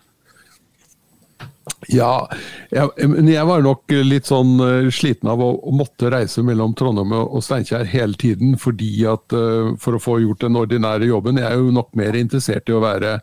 Ja, 1.87 2.27
jeg, 2.73 3.07
men 3.07 3.29
jeg 3.31 3.47
var 3.47 3.61
nok 3.63 3.91
litt 4.03 4.27
sånn 4.27 4.59
eh, 4.61 4.89
sliten 4.93 5.29
av 5.31 5.39
å, 5.41 5.47
å 5.63 5.71
måtte 5.73 6.09
reise 6.11 6.43
mellom 6.45 6.73
Trondheim 6.77 7.13
og 7.15 7.39
Steinkjer 7.45 7.87
hele 7.89 8.19
tiden, 8.19 8.57
fordi 8.59 8.91
at 9.09 9.35
uh, 9.35 9.71
for 9.79 9.95
å 9.95 10.01
få 10.03 10.17
gjort 10.23 10.43
den 10.43 10.59
ordinære 10.59 11.07
jobben. 11.09 11.39
Jeg 11.39 11.47
er 11.47 11.61
jo 11.61 11.71
nok 11.73 11.93
mer 11.97 12.17
interessert 12.19 12.69
i 12.69 12.75
å 12.75 12.81
være 12.83 13.15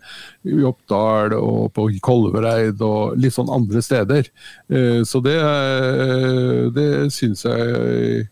i 0.48 0.62
Oppdal 0.66 1.36
og 1.36 1.68
på 1.76 1.88
Kolvereid 2.04 2.80
og 2.86 3.18
litt 3.20 3.36
sånn 3.36 3.52
andre 3.52 3.84
steder. 3.84 4.32
Uh, 4.72 5.04
Så 5.06 5.20
det, 5.24 5.36
uh, 5.36 6.72
det 6.74 6.88
syns 7.14 7.44
jeg 7.46 8.26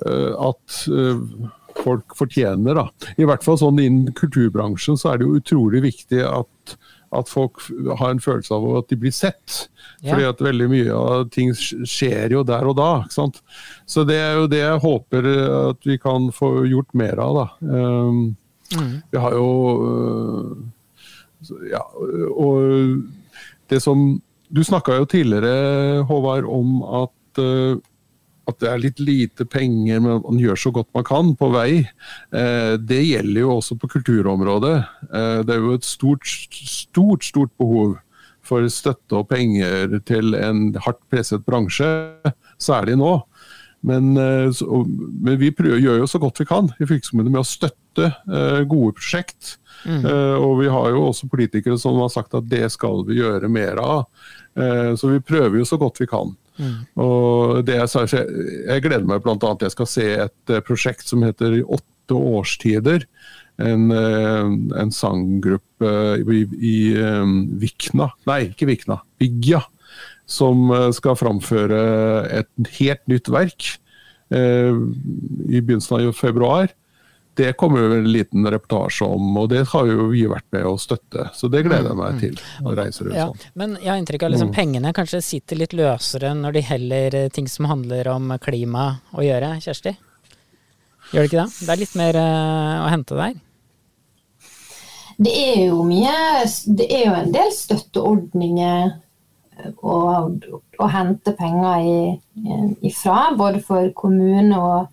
at 0.00 0.76
folk 1.76 2.14
fortjener. 2.16 2.78
Da. 2.78 2.86
I 3.20 3.26
hvert 3.28 3.44
fall 3.44 3.58
sånn 3.60 3.80
innen 3.82 4.14
kulturbransjen 4.16 4.96
så 5.00 5.12
er 5.12 5.20
det 5.20 5.26
jo 5.28 5.40
utrolig 5.40 5.82
viktig 5.84 6.22
at, 6.24 6.76
at 7.12 7.28
folk 7.28 7.58
har 7.98 8.10
en 8.14 8.20
følelse 8.22 8.54
av 8.54 8.66
at 8.78 8.88
de 8.92 8.96
blir 9.02 9.10
sett. 9.14 9.68
Ja. 10.00 10.12
Fordi 10.14 10.28
at 10.28 10.42
veldig 10.46 10.68
mye 10.70 10.94
av 10.94 11.24
ting 11.34 11.50
skjer 11.58 12.30
jo 12.36 12.44
der 12.46 12.68
og 12.70 12.76
da. 12.78 12.90
ikke 13.02 13.16
sant? 13.16 13.40
Så 13.86 14.04
det 14.06 14.16
er 14.22 14.36
jo 14.38 14.46
det 14.52 14.60
jeg 14.62 14.82
håper 14.84 15.26
eh, 15.26 15.56
at 15.72 15.88
vi 15.90 15.96
kan 15.98 16.30
få 16.32 16.52
gjort 16.70 16.94
mer 16.94 17.18
av. 17.18 17.40
da. 17.40 17.48
Um, 17.66 18.36
Mm. 18.70 19.00
vi 19.10 19.18
har 19.18 19.32
jo 19.34 19.46
øh, 19.82 20.50
Ja, 21.72 21.80
og 22.30 23.02
det 23.70 23.80
som 23.82 24.20
Du 24.54 24.60
snakka 24.62 24.94
jo 25.00 25.04
tidligere, 25.10 26.04
Håvard, 26.06 26.44
om 26.46 26.82
at, 27.02 27.42
øh, 27.42 27.76
at 28.50 28.60
det 28.62 28.68
er 28.70 28.82
litt 28.82 29.00
lite 29.02 29.46
penger, 29.48 30.02
men 30.02 30.20
man 30.24 30.40
gjør 30.40 30.58
så 30.58 30.72
godt 30.74 30.90
man 30.96 31.06
kan 31.06 31.32
på 31.38 31.50
vei. 31.54 31.70
Eh, 32.34 32.74
det 32.76 33.00
gjelder 33.04 33.42
jo 33.44 33.56
også 33.56 33.78
på 33.80 33.90
kulturområdet. 33.96 34.76
Eh, 35.08 35.40
det 35.46 35.56
er 35.56 35.64
jo 35.64 35.74
et 35.76 35.88
stort, 35.88 36.26
stort, 36.26 37.26
stort 37.26 37.52
behov 37.60 37.98
for 38.46 38.66
støtte 38.72 39.18
og 39.18 39.28
penger 39.30 40.00
til 40.08 40.34
en 40.38 40.70
hardt 40.82 41.02
presset 41.12 41.44
bransje, 41.46 41.88
særlig 42.60 42.98
nå. 43.00 43.20
Men, 43.86 44.12
eh, 44.20 44.62
men 45.24 45.40
vi 45.40 45.52
prøver, 45.56 45.80
gjør 45.80 46.02
jo 46.02 46.10
så 46.10 46.20
godt 46.20 46.42
vi 46.42 46.48
kan 46.50 46.68
i 46.76 46.88
fylkeskommunen 46.88 47.32
med 47.32 47.44
å 47.44 47.48
støtte 47.48 48.12
gode 48.68 48.94
prosjekt. 48.98 49.56
Mm. 49.80 50.04
og 50.04 50.58
vi 50.58 50.66
har 50.68 50.90
jo 50.92 51.06
også 51.08 51.24
politikere 51.32 51.78
som 51.80 51.96
har 52.02 52.10
sagt 52.12 52.34
at 52.36 52.44
det 52.50 52.66
skal 52.68 53.00
vi 53.08 53.16
gjøre 53.16 53.48
mer 53.48 53.78
av. 53.80 54.02
Så 54.52 55.08
vi 55.08 55.22
prøver 55.24 55.56
jo 55.56 55.64
så 55.64 55.78
godt 55.80 56.02
vi 56.02 56.08
kan. 56.10 56.34
Og 57.00 57.60
det 57.66 57.78
jeg, 57.78 57.90
sa, 57.92 58.04
jeg, 58.06 58.84
gleder 58.84 59.06
meg 59.08 59.24
bl.a. 59.24 59.54
jeg 59.64 59.74
skal 59.74 59.90
se 59.90 60.06
et 60.26 60.52
eh, 60.52 60.64
prosjekt 60.66 61.08
som 61.08 61.24
heter 61.26 61.60
Åtte 61.64 62.16
årstider. 62.16 63.06
En, 63.60 63.90
eh, 63.92 64.52
en 64.80 64.92
sanggruppe 64.94 65.90
i, 66.20 66.44
i 66.64 66.76
eh, 66.96 67.34
Vikna 67.60 68.08
Nei, 68.30 68.46
ikke 68.52 68.70
Vikna. 68.70 69.02
Byggja 69.20 69.60
som 70.30 70.70
eh, 70.74 70.88
skal 70.96 71.18
framføre 71.18 71.80
et 72.40 72.72
helt 72.78 73.02
nytt 73.10 73.30
verk 73.32 73.72
eh, 74.34 74.74
i 75.50 75.60
begynnelsen 75.60 75.98
av 75.98 76.14
februar. 76.18 76.70
Det 77.40 77.52
kommer 77.60 77.84
jo 77.86 77.94
en 77.96 78.08
liten 78.12 78.44
reportasje 78.52 79.06
om, 79.08 79.30
og 79.40 79.48
det 79.52 79.62
har 79.72 79.88
jo 79.88 80.10
vi 80.12 80.26
vært 80.28 80.46
med 80.52 80.66
å 80.68 80.74
støtte. 80.80 81.28
Så 81.36 81.48
det 81.52 81.62
gleder 81.66 81.90
jeg 81.92 81.98
meg 82.00 82.20
til. 82.20 82.36
å 82.64 82.74
reise 82.76 83.06
rundt 83.06 83.16
Ja, 83.16 83.26
sånn. 83.30 83.50
men 83.56 83.76
jeg 83.80 83.88
har 83.92 84.00
inntrykk 84.02 84.26
av 84.28 84.34
liksom 84.34 84.52
pengene 84.56 84.92
kanskje 84.96 85.22
sitter 85.24 85.60
litt 85.62 85.72
løsere 85.78 86.34
når 86.36 86.58
de 86.58 86.64
heller 86.68 87.16
eh, 87.24 87.28
ting 87.32 87.48
som 87.48 87.68
handler 87.70 88.10
om 88.12 88.34
klima 88.44 88.86
å 89.16 89.24
gjøre, 89.24 89.54
Kjersti? 89.64 89.96
Gjør 91.10 91.24
det 91.24 91.28
ikke 91.30 91.40
det? 91.40 91.52
Det 91.66 91.72
er 91.74 91.80
litt 91.80 91.94
mer 91.98 92.18
eh, 92.20 92.74
å 92.84 92.90
hente 92.92 93.16
der? 93.18 93.38
Det 95.20 95.32
er 95.36 95.64
jo 95.66 95.82
mye 95.84 96.12
Det 96.80 96.86
er 96.88 97.02
jo 97.08 97.14
en 97.18 97.32
del 97.34 97.50
støtteordninger 97.52 98.92
å, 99.84 99.96
å 100.80 100.86
hente 100.88 101.34
penger 101.36 101.84
i, 101.84 101.98
ifra. 102.88 103.30
Både 103.36 103.60
for 103.64 103.90
kommune 103.96 104.56
og, 104.56 104.88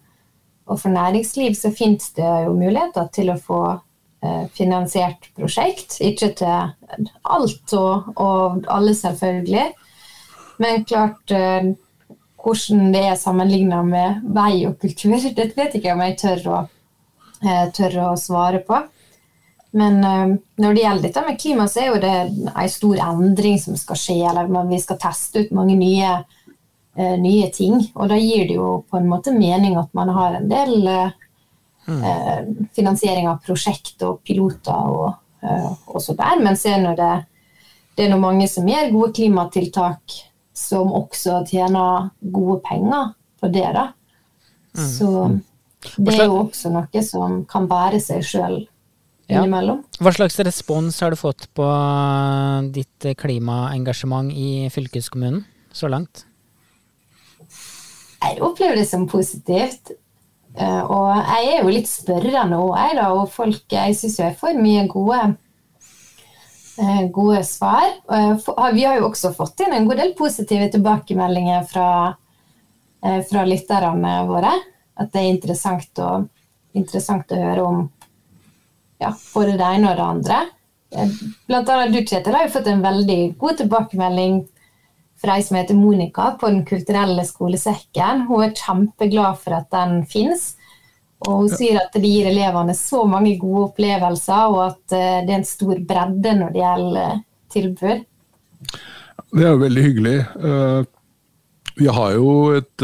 og 0.67 0.79
for 0.81 0.91
næringsliv 0.91 1.55
så 1.55 1.71
finnes 1.71 2.11
det 2.17 2.27
jo 2.45 2.55
muligheter 2.55 3.07
til 3.15 3.31
å 3.31 3.39
få 3.39 3.61
eh, 3.71 4.45
finansiert 4.57 5.29
prosjekt. 5.37 5.99
Ikke 6.03 6.33
til 6.35 6.71
alt 7.23 7.75
og, 7.77 8.09
og 8.19 8.67
alle, 8.71 8.95
selvfølgelig. 8.97 9.67
Men 10.63 10.83
klart 10.89 11.31
eh, 11.35 11.71
hvordan 12.43 12.91
det 12.95 13.05
er 13.05 13.19
sammenligna 13.19 13.81
med 13.87 14.27
vei 14.35 14.65
og 14.67 14.77
kultur, 14.83 15.15
det 15.39 15.53
vet 15.55 15.79
ikke 15.79 15.95
om 15.95 16.03
jeg 16.03 16.19
tør 16.23 16.45
å, 16.51 16.61
eh, 17.43 17.65
tør 17.75 17.99
å 18.09 18.11
svare 18.19 18.63
på. 18.67 18.83
Men 19.77 19.99
når 20.57 20.73
det 20.73 20.81
gjelder 20.81 21.03
dette 21.03 21.21
med 21.27 21.35
klima, 21.37 21.65
så 21.69 21.81
er 21.83 21.89
jo 21.91 21.97
det 22.01 22.11
en 22.47 22.69
stor 22.71 23.01
endring 23.03 23.59
som 23.61 23.75
skal 23.77 23.99
skje. 23.99 24.15
Eller 24.25 24.47
vi 24.71 24.79
skal 24.81 24.97
teste 24.97 25.43
ut 25.43 25.51
mange 25.53 25.75
nye, 25.77 26.13
nye 26.97 27.49
ting. 27.53 27.79
Og 27.95 28.09
da 28.09 28.17
gir 28.19 28.47
det 28.49 28.55
jo 28.57 28.83
på 28.89 28.97
en 28.99 29.09
måte 29.09 29.33
mening 29.35 29.77
at 29.77 29.89
man 29.97 30.09
har 30.15 30.37
en 30.39 30.47
del 30.49 30.87
eh, 30.87 31.11
eh, 31.87 32.45
finansiering 32.77 33.27
av 33.31 33.41
prosjekt 33.45 34.01
og 34.07 34.21
piloter 34.27 34.93
og, 34.93 35.17
eh, 35.43 35.99
så 36.01 36.15
der. 36.17 36.41
Men 36.43 36.57
se 36.59 36.73
når 36.81 36.95
det, 36.99 37.11
det 37.97 38.05
er 38.07 38.13
nå 38.13 38.21
mange 38.21 38.47
som 38.49 38.67
gjør 38.67 38.91
gode 38.95 39.13
klimatiltak 39.19 40.17
som 40.57 40.89
også 40.97 41.43
tjener 41.49 42.09
gode 42.33 42.61
penger 42.65 43.13
på 43.41 43.51
det. 43.53 43.67
da. 43.75 43.91
Så 44.77 45.11
det 45.97 46.15
er 46.17 46.25
jo 46.25 46.39
også 46.47 46.71
noe 46.73 47.03
som 47.05 47.43
kan 47.49 47.67
bære 47.69 48.01
seg 48.01 48.25
sjøl 48.25 48.57
Ja. 49.27 49.41
innimellom. 49.41 49.81
Hva 49.99 50.13
slags 50.15 50.37
respons 50.39 51.01
har 51.03 51.11
du 51.11 51.17
fått 51.19 51.49
på 51.57 51.65
eh, 51.67 52.69
ditt 52.71 53.05
eh, 53.05 53.13
klimaengasjement 53.19 54.31
i 54.31 54.69
fylkeskommunen 54.71 55.41
så 55.75 55.89
langt? 55.91 56.23
Jeg 58.23 58.41
opplever 58.41 58.75
det 58.79 58.87
som 58.89 59.07
positivt. 59.09 59.91
Eh, 60.57 60.83
Og 60.83 61.09
jeg 61.15 61.49
er 61.53 61.63
jo 61.63 61.73
litt 61.73 61.89
spørrende 61.89 62.57
òg, 62.57 62.71
jeg, 62.77 62.95
da. 62.97 63.09
Og 63.13 63.29
folk 63.31 63.75
Jeg 63.77 63.95
syns 63.95 64.19
jeg 64.19 64.37
får 64.39 64.57
mye 64.61 64.87
gode, 64.89 65.35
eh, 66.79 67.03
gode 67.13 67.43
svar. 67.45 67.85
Vi 68.73 68.83
har 68.85 68.97
jo 68.97 69.09
også 69.09 69.33
fått 69.35 69.59
inn 69.65 69.73
en 69.73 69.87
god 69.87 69.97
del 69.97 70.13
positive 70.17 70.69
tilbakemeldinger 70.71 71.67
fra, 71.69 72.15
eh, 73.03 73.21
fra 73.29 73.45
lytterne 73.45 74.27
våre. 74.27 74.53
At 74.97 75.11
det 75.13 75.21
er 75.21 75.33
interessant 75.35 75.93
å, 76.01 76.27
interessant 76.73 77.29
å 77.31 77.35
høre 77.35 77.63
om 77.65 77.89
ja, 78.99 79.11
både 79.33 79.57
det 79.57 79.61
ene 79.75 79.91
og 79.91 79.97
det 79.97 80.05
andre. 80.05 80.37
Blant 81.47 81.69
annet 81.69 81.91
du, 81.93 81.99
Kjetil, 82.01 82.33
har 82.33 82.47
jo 82.47 82.53
fått 82.55 82.67
en 82.71 82.81
veldig 82.81 83.37
god 83.37 83.57
tilbakemelding 83.57 84.47
fra 85.21 85.37
ei 85.37 85.43
som 85.43 85.57
heter 85.57 85.77
Monica 85.77 86.31
på 86.39 86.49
Den 86.51 86.65
kulturelle 86.65 87.25
skolesekken. 87.25 88.27
Hun 88.29 88.45
er 88.45 88.55
kjempeglad 88.57 89.39
for 89.41 89.57
at 89.57 89.69
den 89.73 90.03
fins. 90.09 90.51
Og 91.25 91.41
hun 91.41 91.49
sier 91.49 91.79
at 91.81 91.95
det 91.97 92.05
gir 92.05 92.29
elevene 92.29 92.75
så 92.77 93.01
mange 93.09 93.37
gode 93.41 93.71
opplevelser, 93.71 94.53
og 94.53 94.61
at 94.67 94.93
eh, 94.93 95.23
det 95.25 95.33
er 95.33 95.39
en 95.39 95.49
stor 95.49 95.81
bredde 95.89 96.35
når 96.37 96.53
det 96.53 96.61
gjelder 96.61 96.99
eh, 97.05 97.23
tilbud. 97.55 98.05
Det 99.33 99.43
er 99.43 99.49
jo 99.49 99.63
veldig 99.63 99.87
hyggelig. 99.87 100.19
Eh, 100.51 100.85
Vi 101.77 101.89
har 101.93 102.13
jo 102.17 102.29
et 102.57 102.83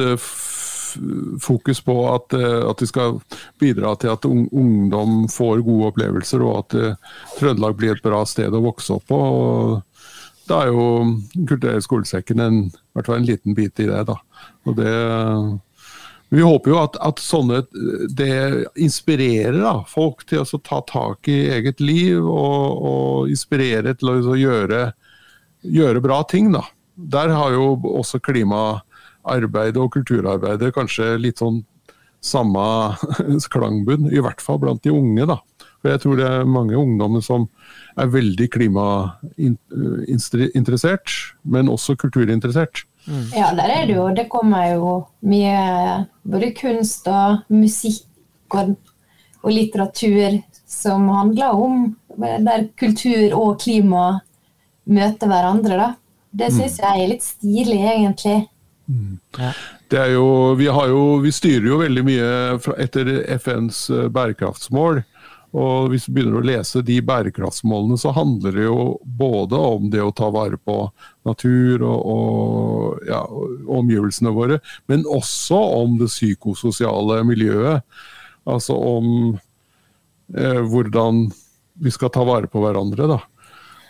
fokus 1.42 1.80
på 1.82 1.94
at, 2.12 2.36
at 2.38 2.82
vi 2.82 2.86
skal 2.86 3.16
bidra 3.58 3.96
til 3.98 4.12
at 4.12 4.28
ungdom 4.30 5.24
får 5.34 5.64
gode 5.66 5.88
opplevelser, 5.90 6.44
og 6.46 6.60
at 6.60 6.76
Trøndelag 7.40 7.74
blir 7.80 7.96
et 7.96 8.06
bra 8.06 8.20
sted 8.30 8.54
å 8.54 8.62
vokse 8.62 8.94
opp 8.94 9.08
på. 9.10 9.18
og 9.18 9.82
Da 10.54 10.64
er 10.64 10.72
jo 10.72 10.88
kulturelle 11.34 11.82
skolesekken 11.82 12.42
en, 12.44 12.64
hvert 12.94 13.10
fall 13.10 13.22
en 13.24 13.30
liten 13.30 13.58
bit 13.58 13.82
i 13.82 13.90
det. 13.90 14.04
da. 14.10 14.20
Og 14.70 14.78
det 14.78 14.98
vi 16.34 16.42
håper 16.42 16.72
jo 16.72 16.78
at, 16.82 16.96
at 17.06 17.20
sånne 17.22 17.60
det 18.18 18.66
inspirerer 18.82 19.60
da, 19.60 19.74
folk 19.86 20.24
til 20.26 20.42
å 20.42 20.60
ta 20.66 20.80
tak 20.90 21.30
i 21.30 21.36
eget 21.54 21.82
liv, 21.84 22.26
og, 22.26 22.80
og 22.90 23.30
inspirere 23.30 23.94
til 24.00 24.10
å 24.16 24.38
gjøre 24.40 24.88
gjøre 25.64 26.02
bra 26.04 26.24
ting, 26.28 26.52
da. 26.54 26.64
Der 26.94 27.32
har 27.34 27.54
jo 27.56 27.78
også 28.00 28.22
klimaarbeidet 28.24 29.80
og 29.82 29.94
kulturarbeidet 29.96 30.74
kanskje 30.76 31.16
litt 31.22 31.42
sånn 31.42 31.64
samme 32.24 32.66
klangbunn, 33.54 34.10
i 34.12 34.22
hvert 34.24 34.44
fall 34.44 34.62
blant 34.62 34.84
de 34.86 34.94
unge, 34.94 35.28
da. 35.30 35.40
For 35.84 35.92
jeg 35.92 36.00
tror 36.00 36.16
det 36.16 36.24
er 36.30 36.46
mange 36.48 36.78
ungdommer 36.80 37.20
som 37.20 37.50
er 38.00 38.08
veldig 38.08 38.48
klimainteressert, 38.56 41.36
men 41.44 41.68
også 41.70 41.96
kulturinteressert. 42.00 42.88
Ja, 43.36 43.52
der 43.52 43.68
er 43.68 43.84
det 43.90 43.98
jo. 43.98 44.08
Det 44.16 44.30
kommer 44.32 44.64
jo 44.72 45.04
mye 45.28 46.08
både 46.24 46.56
kunst 46.56 47.04
og 47.12 47.44
musikk 47.52 48.08
og, 48.56 48.80
og 49.44 49.52
litteratur 49.52 50.40
som 50.64 51.12
handler 51.12 51.52
om 51.52 52.00
der 52.16 52.72
kultur 52.80 53.36
og 53.36 53.60
klima 53.60 54.24
møter 54.88 55.28
hverandre, 55.28 55.78
da. 55.78 55.94
Det 56.34 56.50
syns 56.54 56.80
jeg 56.82 57.04
er 57.04 57.12
litt 57.12 57.26
stilig, 57.26 57.80
egentlig. 57.92 58.40
Det 59.90 60.00
er 60.00 60.14
jo, 60.16 60.54
vi, 60.58 60.68
har 60.68 60.90
jo, 60.90 61.04
vi 61.24 61.32
styrer 61.32 61.68
jo 61.70 61.80
veldig 61.84 62.04
mye 62.08 62.30
fra, 62.64 62.76
etter 62.82 63.12
FNs 63.38 63.86
eh, 63.94 64.08
bærekraftsmål. 64.12 65.04
Og 65.54 65.92
hvis 65.92 66.08
vi 66.08 66.16
begynner 66.16 66.40
å 66.40 66.48
lese 66.48 66.82
de 66.86 66.96
bærekraftsmålene, 67.06 67.98
så 68.02 68.14
handler 68.16 68.56
det 68.58 68.66
jo 68.66 68.96
både 69.06 69.60
om 69.76 69.92
det 69.94 70.02
å 70.02 70.14
ta 70.16 70.32
vare 70.34 70.58
på 70.58 70.78
natur 71.28 71.84
og, 71.86 72.00
og 72.16 73.06
ja, 73.06 73.22
omgivelsene 73.70 74.34
våre, 74.34 74.58
men 74.90 75.06
også 75.06 75.60
om 75.78 76.00
det 76.02 76.10
psykososiale 76.10 77.22
miljøet. 77.28 77.86
Altså 78.50 78.76
om 78.76 79.08
eh, 80.34 80.64
hvordan 80.74 81.28
vi 81.84 81.94
skal 81.94 82.12
ta 82.14 82.26
vare 82.26 82.50
på 82.50 82.64
hverandre, 82.64 83.08
da. 83.14 83.22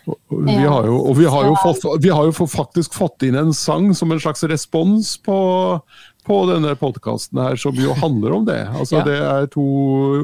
Vi 0.04 0.60
har 0.60 0.84
jo, 0.84 0.98
og 1.00 1.16
vi 1.16 1.24
har 1.24 1.46
jo, 1.48 1.54
fått, 1.62 1.84
vi 2.04 2.10
har 2.12 2.26
jo 2.28 2.46
faktisk 2.52 2.92
fått 2.92 3.24
inn 3.24 3.38
en 3.40 3.54
sang 3.56 3.88
som 3.96 4.12
en 4.12 4.20
slags 4.20 4.44
respons 4.50 5.14
på, 5.24 5.36
på 6.24 6.38
denne 6.48 6.72
podkasten 6.80 7.40
her, 7.42 7.58
som 7.60 7.76
jo 7.76 7.92
handler 8.00 8.32
om 8.38 8.46
det. 8.48 8.60
Altså 8.72 8.98
Ja. 9.00 9.04
Det 9.04 9.18
er 9.20 9.46
to 9.52 9.64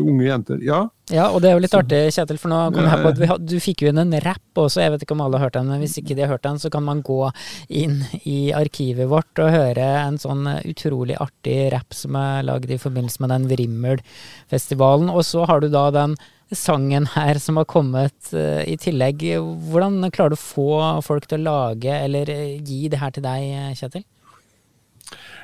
unge 0.00 0.24
jenter. 0.30 0.62
Ja, 0.64 0.88
Ja, 1.10 1.24
og 1.34 1.40
det 1.42 1.48
er 1.50 1.56
jo 1.56 1.62
litt 1.64 1.72
artig, 1.74 1.98
Kjetil, 2.14 2.38
for 2.38 2.52
nå 2.52 2.58
kom 2.72 2.84
jeg 2.86 3.00
på 3.02 3.08
at 3.10 3.28
had- 3.32 3.46
du 3.50 3.56
fikk 3.58 3.80
jo 3.82 3.88
inn 3.90 3.98
en 3.98 4.12
rapp 4.22 4.54
også, 4.54 4.78
jeg 4.78 4.92
vet 4.92 5.02
ikke 5.02 5.16
om 5.16 5.22
alle 5.24 5.38
har 5.40 5.48
hørt 5.48 5.56
den, 5.58 5.66
men 5.66 5.80
hvis 5.82 5.96
ikke 5.98 6.14
de 6.14 6.22
har 6.22 6.30
hørt 6.30 6.44
den, 6.46 6.60
så 6.62 6.70
kan 6.70 6.84
man 6.86 7.02
gå 7.02 7.32
inn 7.68 8.04
i 8.24 8.52
arkivet 8.54 9.08
vårt 9.10 9.42
og 9.42 9.50
høre 9.50 9.88
en 10.06 10.18
sånn 10.22 10.46
utrolig 10.62 11.16
artig 11.18 11.72
rapp 11.74 11.92
som 11.92 12.14
er 12.14 12.44
lagd 12.46 12.70
i 12.70 12.78
forbindelse 12.78 13.18
med 13.24 13.30
den 13.34 13.48
Vrimmel-festivalen. 13.50 15.10
Og 15.10 15.24
så 15.26 15.46
har 15.50 15.60
du 15.60 15.68
da 15.68 15.90
den 15.90 16.14
sangen 16.54 17.06
her 17.16 17.38
som 17.42 17.58
har 17.60 17.66
kommet 17.70 18.32
uh, 18.34 18.62
i 18.66 18.76
tillegg. 18.80 19.22
Hvordan 19.70 20.00
klarer 20.14 20.34
du 20.34 20.38
å 20.38 20.42
få 20.46 21.02
folk 21.06 21.26
til 21.30 21.42
å 21.42 21.50
lage 21.50 21.90
eller 21.90 22.30
eh, 22.30 22.56
gi 22.62 22.88
det 22.90 22.98
her 23.02 23.10
til 23.14 23.26
deg, 23.26 23.74
Kjetil? 23.78 24.04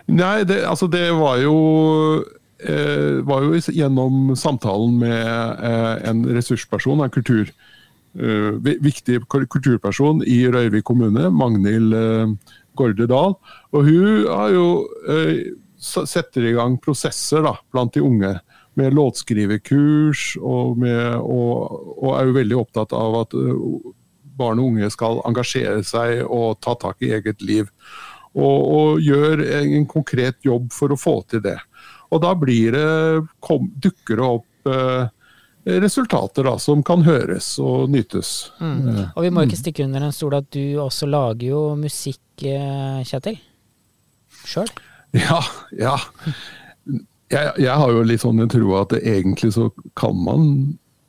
Nei, 0.06 0.44
det, 0.46 0.60
altså 0.66 0.86
det 0.90 1.08
var 1.18 1.40
jo 1.42 1.56
eh, 2.62 3.22
var 3.26 3.42
jo 3.42 3.58
gjennom 3.58 4.36
samtalen 4.38 5.00
med 5.00 5.64
eh, 5.66 6.08
en 6.10 6.22
ressursperson, 6.36 7.02
en 7.02 7.10
kultur, 7.12 7.50
eh, 8.14 8.52
viktig 8.62 9.24
kulturperson 9.28 10.22
i 10.22 10.44
Røyvik 10.52 10.86
kommune, 10.86 11.28
Magnhild 11.34 11.96
eh, 11.96 12.54
Gårde 12.78 13.08
Dahl. 13.10 13.34
Og 13.74 13.88
hun 13.88 14.26
har 14.30 14.54
jo 14.54 14.66
eh, 15.10 15.52
setter 15.78 16.46
i 16.46 16.54
gang 16.56 16.78
prosesser 16.82 17.44
da, 17.46 17.56
blant 17.72 17.94
de 17.96 18.04
unge. 18.04 18.36
Med 18.76 18.92
låtskriverkurs, 18.92 20.34
og, 20.36 20.82
og, 20.84 21.76
og 21.96 22.10
er 22.12 22.26
jo 22.28 22.34
veldig 22.36 22.58
opptatt 22.60 22.90
av 22.92 23.22
at 23.22 23.36
eh, 23.40 23.62
barn 24.36 24.60
og 24.60 24.74
unge 24.74 24.90
skal 24.92 25.22
engasjere 25.24 25.80
seg 25.86 26.20
og 26.26 26.58
ta 26.60 26.74
tak 26.76 27.00
i 27.00 27.14
eget 27.16 27.40
liv. 27.40 27.70
Og, 28.36 28.64
og 28.76 29.00
gjør 29.00 29.40
en 29.62 29.86
konkret 29.88 30.42
jobb 30.44 30.68
for 30.74 30.92
å 30.92 30.98
få 31.00 31.20
til 31.30 31.40
det. 31.46 31.56
Og 32.12 32.20
da 32.22 32.34
blir 32.38 32.74
det, 32.76 32.88
kom, 33.42 33.70
dukker 33.82 34.20
det 34.20 34.26
opp 34.26 34.70
eh, 34.70 35.08
resultater 35.82 36.46
da, 36.46 36.54
som 36.62 36.82
kan 36.86 37.02
høres 37.06 37.56
og 37.62 37.90
nytes. 37.90 38.52
Mm. 38.60 39.08
Og 39.16 39.24
vi 39.24 39.32
må 39.34 39.46
ikke 39.46 39.58
stikke 39.58 39.86
under 39.86 40.06
en 40.06 40.14
stol 40.14 40.36
at 40.38 40.48
du 40.54 40.78
også 40.82 41.08
lager 41.10 41.48
jo 41.48 41.62
musikk, 41.80 42.22
eh, 42.44 43.02
Kjetil? 43.08 43.40
Sjøl? 44.46 44.70
Ja, 45.16 45.40
ja. 45.74 45.96
Jeg, 47.32 47.52
jeg, 47.58 47.72
har 47.72 47.90
jo 47.90 48.04
litt 48.06 48.22
sånn 48.22 48.44
en 48.44 48.50
tro 48.52 48.76
at 48.78 48.92
egentlig 49.00 49.50
så 49.56 49.70
kan 49.98 50.14
man 50.22 50.50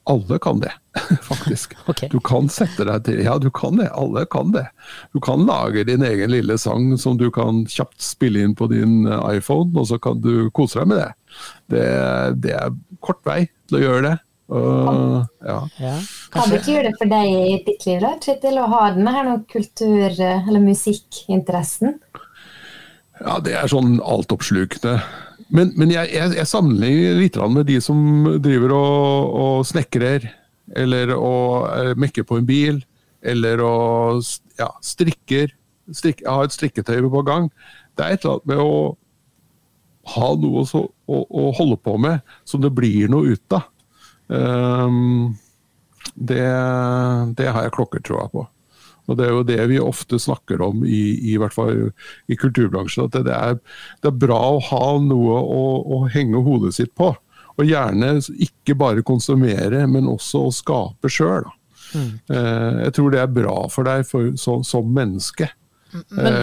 alle 0.08 0.40
kan 0.40 0.60
det, 0.60 0.72
faktisk. 1.30 1.74
Okay. 1.92 2.10
Du 2.12 2.20
kan 2.24 2.50
sette 2.52 2.86
deg 2.88 3.04
til 3.08 3.22
Ja, 3.26 3.38
du 3.42 3.50
kan 3.54 3.80
det. 3.80 3.90
Alle 3.92 4.26
kan 4.32 4.54
det. 4.56 4.66
Du 5.14 5.20
kan 5.24 5.46
lage 5.48 5.84
din 5.88 6.06
egen 6.08 6.32
lille 6.32 6.58
sang 6.62 6.94
som 6.98 7.18
du 7.20 7.28
kan 7.34 7.66
kjapt 7.70 8.00
spille 8.04 8.46
inn 8.46 8.56
på 8.58 8.70
din 8.72 9.06
eh, 9.08 9.36
iPhone, 9.38 9.74
og 9.76 9.90
så 9.92 10.00
kan 10.02 10.22
du 10.24 10.50
kose 10.56 10.80
deg 10.82 10.94
med 10.94 11.04
det. 11.04 11.12
Det, 11.74 11.90
det 12.46 12.56
er 12.58 12.80
kort 13.04 13.22
vei 13.28 13.44
til 13.68 13.80
å 13.80 13.84
gjøre 13.84 14.06
det. 14.08 14.16
Uh, 14.48 15.26
ja. 15.44 15.58
Ja, 15.76 15.96
Hva 16.32 16.46
betyr 16.48 16.86
det 16.88 16.94
for 16.96 17.12
deg 17.12 17.28
i 17.28 17.58
ditt 17.68 17.84
liv, 17.84 18.00
da, 18.00 18.14
Kjetil, 18.24 18.62
å 18.64 18.70
ha 18.72 18.86
denne 18.96 19.12
her 19.12 19.32
kultur- 19.52 20.22
eller 20.24 20.64
musikkinteressen? 20.64 21.98
Ja, 23.20 23.40
det 23.44 23.58
er 23.60 23.68
sånn 23.72 23.98
altoppslukende. 24.00 25.02
Men, 25.54 25.72
men 25.80 25.92
jeg, 25.94 26.12
jeg, 26.12 26.34
jeg, 26.36 26.50
sammenligner 26.50 27.22
litt 27.22 27.38
med 27.54 27.68
de 27.70 27.80
som 27.84 28.00
driver 28.44 28.74
og, 28.76 29.36
og 29.44 29.68
snekrer, 29.68 30.28
eller 30.76 31.14
og 31.16 31.68
uh, 31.72 31.94
mekker 32.00 32.28
på 32.28 32.42
en 32.42 32.48
bil, 32.48 32.82
eller 33.24 33.64
og 33.64 34.24
ja, 34.60 34.70
strikker. 34.84 35.54
Strik, 35.96 36.26
har 36.28 36.44
et 36.44 36.52
strikketøy 36.56 37.00
på 37.08 37.24
gang. 37.24 37.48
Det 37.96 38.04
er 38.04 38.16
et 38.18 38.26
eller 38.26 38.42
annet 38.42 38.50
med 38.52 38.60
å 38.60 38.74
ha 40.18 40.30
noe 40.40 40.64
å, 40.64 40.84
å, 40.84 41.22
å 41.24 41.48
holde 41.56 41.80
på 41.84 41.96
med 42.00 42.20
som 42.48 42.64
det 42.64 42.74
blir 42.76 43.08
noe 43.12 43.36
ut 43.36 43.56
av. 43.56 43.70
Um, 44.28 45.38
det, 46.16 46.44
det, 47.40 47.48
har 47.48 47.64
jeg 47.64 47.76
klokkertroa 47.78 48.28
på. 48.34 48.44
Og 49.08 49.18
Det 49.18 49.26
er 49.26 49.34
jo 49.34 49.46
det 49.48 49.60
vi 49.72 49.80
ofte 49.80 50.20
snakker 50.20 50.62
om 50.64 50.84
i, 50.86 51.02
i 51.32 51.38
hvert 51.40 51.56
fall 51.56 51.86
i 52.28 52.38
kulturbransjen. 52.40 53.08
At 53.08 53.16
det, 53.28 53.34
er, 53.34 53.60
det 54.04 54.12
er 54.12 54.20
bra 54.26 54.40
å 54.58 54.64
ha 54.70 54.88
noe 55.04 55.38
å, 55.40 55.62
å, 55.96 56.02
henge 56.12 56.44
hodet 56.44 56.76
sitt 56.76 56.94
på. 56.98 57.14
Og 57.58 57.66
gjerne 57.66 58.18
ikke 58.44 58.76
bare 58.78 59.06
konsumere, 59.06 59.86
men 59.90 60.10
også 60.12 60.48
å 60.48 60.54
skape 60.54 61.12
sjøl. 61.12 61.48
Mm. 61.96 62.12
Uh, 62.28 62.84
jeg 62.84 62.98
tror 62.98 63.14
det 63.14 63.24
er 63.24 63.32
bra 63.32 63.56
for 63.72 63.88
deg 63.88 64.04
for, 64.10 64.34
så, 64.40 64.60
som 64.68 64.92
menneske. 64.94 65.48
Men, 66.12 66.34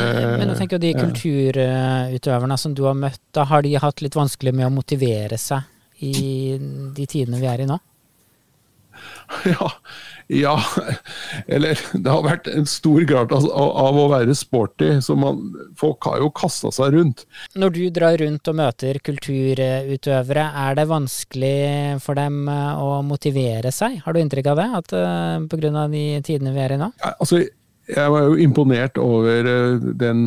men, 0.41 0.49
jeg 0.49 0.57
tenker 0.63 0.81
de 0.81 0.95
kulturutøverne 0.97 2.57
som 2.59 2.73
du 2.75 2.87
har 2.89 2.97
møtt, 2.97 3.21
da 3.37 3.45
har 3.51 3.63
de 3.63 3.75
hatt 3.77 4.01
litt 4.03 4.17
vanskelig 4.17 4.55
med 4.57 4.71
å 4.71 4.73
motivere 4.73 5.37
seg 5.39 5.69
i 6.03 6.57
de 6.97 7.07
tidene 7.07 7.41
vi 7.43 7.51
er 7.51 7.65
i 7.65 7.69
nå? 7.69 7.79
Ja, 9.53 9.69
ja, 10.33 10.55
eller 11.47 11.81
det 11.93 12.11
har 12.11 12.23
vært 12.25 12.49
en 12.49 12.67
stor 12.69 13.05
grad 13.09 13.33
av, 13.35 13.45
av 13.53 13.99
å 14.01 14.07
være 14.13 14.37
sporty. 14.37 14.91
så 15.05 15.17
man, 15.19 15.43
Folk 15.79 16.07
har 16.09 16.23
jo 16.23 16.31
kasta 16.35 16.73
seg 16.75 16.97
rundt. 16.97 17.25
Når 17.59 17.75
du 17.75 17.83
drar 17.95 18.17
rundt 18.21 18.49
og 18.51 18.59
møter 18.59 19.01
kulturutøvere, 19.05 20.47
er 20.65 20.79
det 20.79 20.87
vanskelig 20.91 21.59
for 22.05 22.19
dem 22.19 22.49
eh, 22.49 22.81
å 22.81 23.03
motivere 23.07 23.73
seg? 23.75 24.01
Har 24.05 24.15
du 24.15 24.23
inntrykk 24.23 24.53
av 24.55 24.63
det? 24.63 24.69
At 24.81 24.97
uh, 24.97 25.05
eh, 25.05 25.45
Pga. 25.51 25.87
de 25.93 26.07
tidene 26.25 26.55
vi 26.55 26.65
er 26.65 26.77
i 26.77 26.81
nå? 26.81 26.91
Ja, 27.03 27.15
altså, 27.19 27.43
jeg 27.91 28.13
var 28.15 28.29
jo 28.29 28.37
imponert 28.41 28.99
over 29.01 29.49
eh, 29.51 29.87
den 30.01 30.23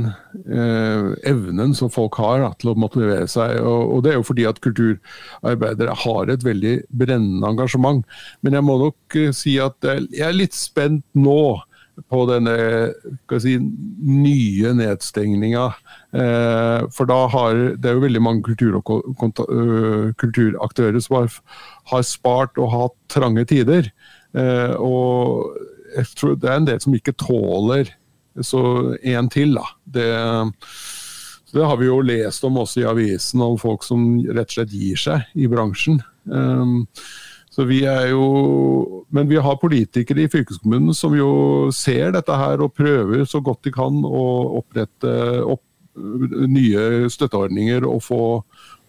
eh, 0.46 1.08
evnen 1.30 1.74
som 1.78 1.90
folk 1.94 2.20
har 2.22 2.44
da, 2.44 2.52
til 2.62 2.74
å 2.74 2.78
motivere 2.78 3.28
seg. 3.32 3.58
Og, 3.64 3.96
og, 3.96 4.04
det 4.06 4.14
er 4.14 4.20
jo 4.20 4.28
fordi 4.28 4.46
at 4.50 4.62
kulturarbeidere 4.62 5.96
har 6.04 6.34
et 6.34 6.46
veldig 6.46 6.76
brennende 6.94 7.50
engasjement. 7.50 8.06
Men 8.46 8.60
jeg 8.60 8.68
må 8.68 8.78
nok 8.84 9.18
eh, 9.18 9.34
si 9.36 9.58
at 9.64 9.90
jeg 9.90 10.28
er 10.28 10.38
litt 10.38 10.58
spent 10.58 11.06
nå 11.18 11.58
på 12.12 12.20
denne 12.30 12.54
si, 13.42 13.56
nye 13.58 14.74
nedstengninga. 14.78 15.66
Eh, 16.14 16.86
for 16.94 17.10
da 17.10 17.24
har 17.34 17.64
det 17.74 17.90
er 17.90 17.98
jo 17.98 18.04
veldig 18.06 18.22
mange 18.24 18.46
kultur 18.46 18.78
øh, 18.78 20.14
kulturaktører 20.22 21.00
som 21.04 21.22
har, 21.22 21.40
har, 21.92 22.06
spart 22.06 22.62
og 22.62 22.72
hatt 22.74 22.98
trange 23.14 23.48
tider. 23.50 23.90
Eh, 24.38 24.76
og 24.78 25.58
jeg 25.96 26.12
tror 26.18 26.36
det 26.36 26.52
er 26.52 26.62
en 26.62 26.68
del 26.68 26.84
som 26.84 26.96
ikke 26.98 27.16
tåler 27.18 27.94
så 28.46 28.62
en 29.02 29.30
til. 29.34 29.56
da. 29.58 29.66
Det, 29.84 30.10
det 31.54 31.66
har 31.66 31.80
vi 31.80 31.90
jo 31.90 32.02
lest 32.06 32.44
om 32.46 32.60
også 32.62 32.84
i 32.84 32.90
avisen, 32.90 33.42
om 33.42 33.58
folk 33.62 33.86
som 33.88 34.20
rett 34.28 34.52
og 34.52 34.60
slett 34.60 34.76
gir 34.76 35.00
seg 35.02 35.40
i 35.40 35.50
bransjen. 35.52 36.02
Um, 36.26 36.84
så 37.58 37.66
vi 37.66 37.80
er 37.90 38.12
jo, 38.12 39.06
Men 39.10 39.30
vi 39.30 39.40
har 39.42 39.58
politikere 39.58 40.26
i 40.26 40.30
fylkeskommunen 40.30 40.94
som 40.94 41.16
jo 41.18 41.72
ser 41.74 42.12
dette 42.14 42.36
her 42.38 42.62
og 42.62 42.76
prøver 42.78 43.24
så 43.26 43.40
godt 43.42 43.64
de 43.66 43.72
kan 43.74 44.04
å 44.06 44.26
opprette 44.60 45.14
opp 45.42 45.64
nye 45.98 47.08
støtteordninger 47.10 47.88
og 47.88 48.04
få, 48.06 48.22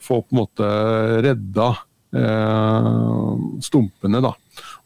få 0.02 0.20
på 0.20 0.34
en 0.34 0.40
måte 0.42 0.68
redda 1.24 1.68
eh, 2.12 3.30
stumpene. 3.64 4.20
da. 4.20 4.34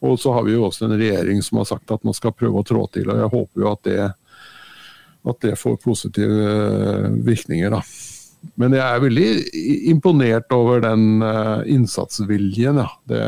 Og 0.03 0.19
så 0.19 0.33
har 0.35 0.47
vi 0.47 0.57
jo 0.57 0.65
også 0.67 0.89
en 0.89 0.97
regjering 0.99 1.43
som 1.47 1.61
har 1.61 1.69
sagt 1.71 1.93
at 1.95 2.03
man 2.05 2.17
skal 2.17 2.35
prøve 2.35 2.59
å 2.59 2.67
trå 2.67 2.87
til. 2.91 3.11
og 3.11 3.21
Jeg 3.21 3.33
håper 3.37 3.63
jo 3.63 3.69
at 3.71 3.85
det, 3.87 4.09
at 5.31 5.45
det 5.47 5.59
får 5.61 5.79
positive 5.85 6.49
eh, 6.49 7.13
virkninger. 7.23 7.71
da. 7.71 7.83
Men 8.59 8.75
jeg 8.75 8.83
er 8.83 9.05
veldig 9.05 9.29
imponert 9.93 10.51
over 10.55 10.83
den 10.83 11.23
uh, 11.23 11.63
innsatsviljen. 11.71 12.81
Ja. 12.83 12.89
Det, 13.07 13.23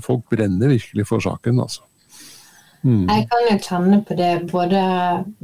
folk 0.00 0.24
brenner 0.32 0.72
virkelig 0.72 1.04
for 1.08 1.20
saken, 1.20 1.60
altså. 1.60 1.84
Mm. 2.80 3.04
Jeg 3.10 3.26
kan 3.28 3.44
jo 3.44 3.56
kjenne 3.60 3.98
på 4.08 4.16
det 4.16 4.30
både 4.48 4.80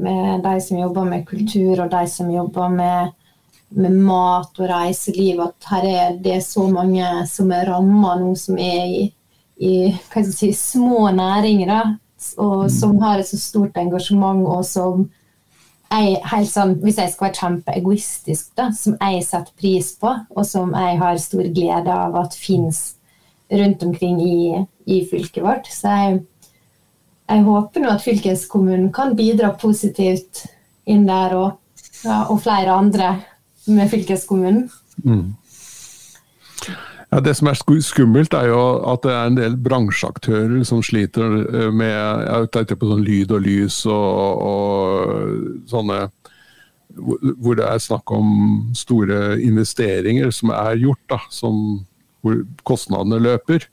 med 0.00 0.40
de 0.46 0.54
som 0.64 0.80
jobber 0.80 1.04
med 1.10 1.26
kultur, 1.28 1.82
og 1.84 1.90
de 1.92 2.06
som 2.08 2.30
jobber 2.32 2.72
med, 2.72 3.12
med 3.76 3.98
mat 4.06 4.56
og 4.56 4.70
reiseliv, 4.70 5.42
at 5.44 5.68
her 5.74 5.88
er 5.90 6.16
det 6.24 6.38
så 6.46 6.64
mange 6.70 7.04
som 7.28 7.52
er 7.52 7.68
ramma 7.68 8.14
nå, 8.22 8.32
som 8.40 8.56
er 8.56 8.86
i 8.88 9.04
i 9.56 9.96
si, 10.32 10.52
små 10.52 11.10
næringer, 11.10 11.70
da, 11.70 11.82
og 12.36 12.66
mm. 12.66 12.72
som 12.72 12.98
har 13.00 13.20
et 13.20 13.28
så 13.28 13.38
stort 13.40 13.76
engasjement, 13.80 14.44
og 14.46 14.64
som 14.64 15.06
jeg, 15.86 16.16
helt 16.32 16.50
sånn, 16.50 16.74
Hvis 16.82 16.98
jeg 16.98 17.12
skal 17.12 17.28
være 17.28 17.38
kjempeegoistisk, 17.40 18.48
da, 18.58 18.70
som 18.74 18.96
jeg 18.98 19.22
setter 19.24 19.54
pris 19.58 19.92
på, 20.00 20.12
og 20.34 20.46
som 20.46 20.74
jeg 20.74 20.98
har 20.98 21.20
stor 21.22 21.46
glede 21.54 21.92
av 21.92 22.16
at 22.24 22.34
fins 22.34 22.96
rundt 23.52 23.84
omkring 23.86 24.18
i, 24.20 24.64
i, 24.86 25.04
fylket 25.06 25.44
vårt. 25.44 25.70
Så 25.70 25.92
jeg, 25.94 26.18
jeg 27.30 27.46
håper 27.46 27.84
nå 27.84 27.92
at 27.94 28.02
fylkeskommunen 28.02 28.90
kan 28.94 29.14
bidra 29.18 29.52
positivt 29.60 30.42
inn 30.90 31.06
der, 31.06 31.36
og, 31.38 31.86
ja, 32.02 32.24
og 32.26 32.42
flere 32.42 32.74
andre 32.74 33.14
med 33.70 33.90
fylkeskommunen. 33.90 34.66
Mm. 35.06 35.36
Ja, 37.10 37.20
Det 37.20 37.36
som 37.38 37.48
er 37.48 37.54
skummelt, 37.54 38.34
er 38.34 38.48
jo 38.50 38.60
at 38.90 39.04
det 39.06 39.12
er 39.14 39.28
en 39.30 39.38
del 39.38 39.56
bransjeaktører 39.56 40.64
som 40.66 40.82
sliter 40.82 41.38
eh, 41.46 41.70
med 41.70 41.94
jeg 41.94 42.50
tenkte 42.52 42.78
på 42.80 42.90
sånn 42.90 43.04
lyd 43.06 43.30
og 43.30 43.44
lys 43.46 43.84
og, 43.86 44.42
og 44.50 45.68
sånne 45.70 46.08
Hvor 46.96 47.58
det 47.58 47.66
er 47.68 47.82
snakk 47.82 48.10
om 48.10 48.28
store 48.74 49.38
investeringer 49.44 50.30
som 50.32 50.50
er 50.50 50.78
gjort, 50.80 51.02
da, 51.12 51.18
som, 51.30 51.84
hvor 52.24 52.38
kostnadene 52.64 53.18
løper. 53.20 53.66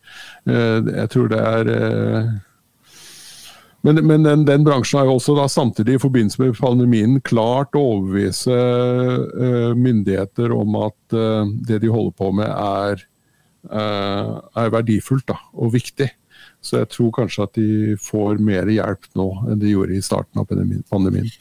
Eh, 0.45 0.89
jeg 0.91 1.09
tror 1.13 1.29
det 1.31 1.39
er 1.39 1.71
eh, 1.71 2.33
men, 3.83 4.01
men 4.07 4.23
den, 4.23 4.43
den, 4.47 4.63
bransjen 4.63 4.99
har 4.99 5.07
jo 5.07 5.15
også 5.17 5.33
da 5.35 5.47
samtidig 5.51 5.97
i 5.97 6.03
forbindelse 6.03 6.39
med 6.39 6.59
pandemien 6.59 7.17
klart 7.19 7.75
å 7.75 7.81
overbevise 7.97 8.59
myndigheter 9.75 10.53
om 10.55 10.77
at 10.85 11.15
det 11.67 11.81
de 11.83 11.91
holder 11.91 12.13
på 12.15 12.29
med 12.37 12.47
er 12.47 13.03
er 13.71 14.73
verdifullt 14.73 15.27
da, 15.29 15.37
og 15.55 15.71
viktig. 15.73 16.09
Så 16.63 16.79
jeg 16.79 16.87
tror 16.93 17.09
kanskje 17.17 17.43
at 17.43 17.57
de 17.57 17.95
får 17.99 18.39
mer 18.43 18.69
hjelp 18.71 19.09
nå 19.19 19.25
enn 19.51 19.59
de 19.59 19.73
gjorde 19.73 19.97
i 19.97 20.03
starten 20.03 20.39
av 20.39 20.47
pandemien. 20.47 21.31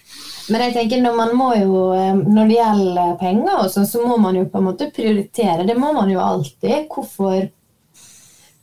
Men 0.50 0.64
jeg 0.66 0.74
tenker 0.74 1.02
når 1.04 1.14
man 1.18 1.34
må 1.38 1.50
jo, 1.54 1.82
eh, 1.94 2.16
når 2.18 2.50
det 2.50 2.56
gjelder 2.56 3.12
penger, 3.20 3.52
og 3.60 3.70
sånn, 3.70 3.86
så 3.86 4.02
må 4.02 4.18
man 4.22 4.40
jo 4.40 4.48
på 4.50 4.58
en 4.58 4.66
måte 4.66 4.90
prioritere. 4.94 5.66
Det 5.68 5.76
må 5.78 5.92
man 5.94 6.10
jo 6.10 6.18
alltid. 6.22 6.88
Hvorfor, 6.90 7.46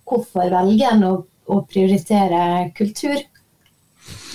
hvorfor 0.04 0.52
velger 0.58 0.98
en 0.98 1.08
å, 1.08 1.14
å, 1.48 1.62
prioritere 1.70 2.42
kultur? 2.76 3.16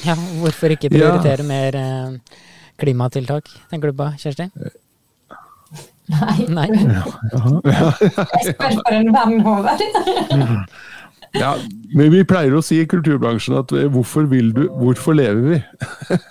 Ja, 0.04 0.16
hvorfor 0.40 0.72
ikke 0.72 0.92
prioritere 0.94 1.44
ja. 1.44 1.50
mer 1.50 1.80
eh, 1.82 2.40
klimatiltak, 2.80 3.52
tenker 3.68 3.92
du 3.92 4.00
på, 4.00 4.08
Kjersti? 4.24 4.48
Nei. 6.12 6.46
Nei. 6.52 6.68
Jeg 6.74 8.50
spør 8.50 8.76
for 8.80 8.92
en 8.92 9.12
venn, 9.14 9.38
Håvard. 9.46 9.84
ja, 11.42 11.54
men 11.96 12.12
vi 12.12 12.24
pleier 12.28 12.56
å 12.56 12.62
si 12.64 12.82
i 12.82 12.88
kulturbransjen 12.90 13.56
at 13.62 13.72
eh, 13.72 13.88
hvorfor 13.90 14.28
vil 14.30 14.52
du, 14.56 14.66
hvorfor 14.80 15.16
lever 15.16 15.54
vi? 15.54 15.60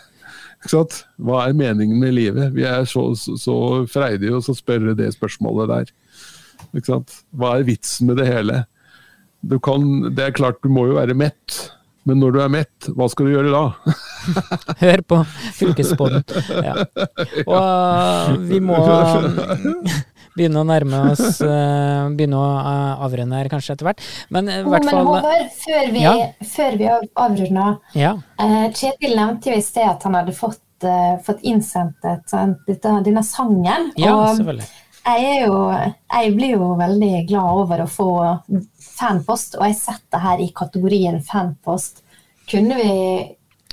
Hva 0.63 1.39
er 1.43 1.57
meningen 1.59 1.97
med 1.99 2.13
livet? 2.15 2.53
Vi 2.55 2.63
er 2.63 2.85
så, 2.87 3.09
så, 3.19 3.33
så 3.35 3.55
freidige 3.91 4.37
og 4.37 4.45
så 4.45 4.55
spør 4.55 4.93
det 4.95 5.09
spørsmålet 5.17 5.73
der. 5.73 5.89
Hva 7.35 7.57
er 7.57 7.65
vitsen 7.67 8.07
med 8.07 8.21
det 8.21 8.29
hele? 8.29 8.63
du 9.43 9.59
kan, 9.59 10.15
Det 10.15 10.23
er 10.23 10.31
klart, 10.31 10.61
du 10.63 10.69
må 10.71 10.87
jo 10.87 10.97
være 10.97 11.15
mett. 11.17 11.57
Men 12.05 12.19
når 12.19 12.33
du 12.35 12.39
er 12.43 12.49
mett, 12.51 12.87
hva 12.97 13.05
skal 13.11 13.29
du 13.29 13.31
gjøre 13.35 13.51
da? 13.53 13.93
Hør 14.83 15.03
på 15.07 15.19
fylkespodden. 15.55 16.23
Ja. 16.65 16.73
Og 17.47 18.41
vi 18.49 18.59
må 18.63 18.75
begynne 20.35 20.63
å 20.63 20.65
nærme 20.67 20.99
oss 21.11 21.37
uh, 21.45 22.09
Begynne 22.17 22.39
å 22.39 22.45
uh, 22.57 23.03
avrunde 23.05 23.37
her 23.37 23.49
kanskje 23.51 23.75
etter 23.75 23.87
hvert. 23.87 24.03
Men 24.33 24.49
i 24.49 24.59
hvert 24.65 24.87
fall 24.89 24.99
Men 24.99 25.09
Håvard, 25.11 25.49
før 25.63 25.91
vi, 25.93 26.03
Ja. 26.03 26.13
før 26.55 26.77
vi 26.81 26.89
avrunder 26.91 27.75
Ja. 27.99 28.13
eh, 28.41 28.65
Kjetil 28.73 29.15
nevnte 29.19 29.53
jo 29.53 29.59
i 29.59 29.65
sted 29.65 29.87
at 29.91 30.03
han 30.07 30.17
hadde 30.17 30.33
fått, 30.35 30.59
eh, 30.83 31.13
fått 31.23 31.43
innsendt 31.47 32.03
denne 32.03 33.23
sangen. 33.27 33.91
ja, 33.95 34.15
og 34.15 34.35
selvfølgelig. 34.41 34.71
Jeg, 35.03 35.23
er 35.29 35.45
jo, 35.45 35.59
jeg 36.13 36.33
blir 36.37 36.55
jo 36.55 36.73
veldig 36.79 37.13
glad 37.29 37.61
over 37.63 37.83
å 37.83 37.91
få 37.91 38.09
fanpost, 38.79 39.57
og 39.59 39.67
jeg 39.67 39.79
setter 39.79 40.23
her 40.23 40.43
i 40.43 40.51
kategorien 40.55 41.19
fanpost. 41.27 42.03
Kunne 42.49 42.77
vi, 42.79 42.91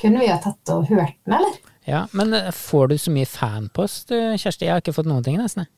kunne 0.01 0.23
vi 0.23 0.31
ha 0.31 0.39
tatt 0.43 0.75
og 0.75 0.89
hørt 0.91 1.17
den, 1.25 1.37
eller? 1.39 1.59
Ja, 1.89 2.05
men 2.15 2.35
uh, 2.35 2.51
får 2.55 2.91
du 2.91 2.99
så 2.99 3.13
mye 3.15 3.29
fanpost, 3.29 4.11
uh, 4.15 4.35
Kjersti? 4.39 4.67
Jeg 4.67 4.77
har 4.77 4.83
ikke 4.83 4.97
fått 4.97 5.11
noen 5.11 5.27
ting, 5.27 5.39
nesten. 5.41 5.69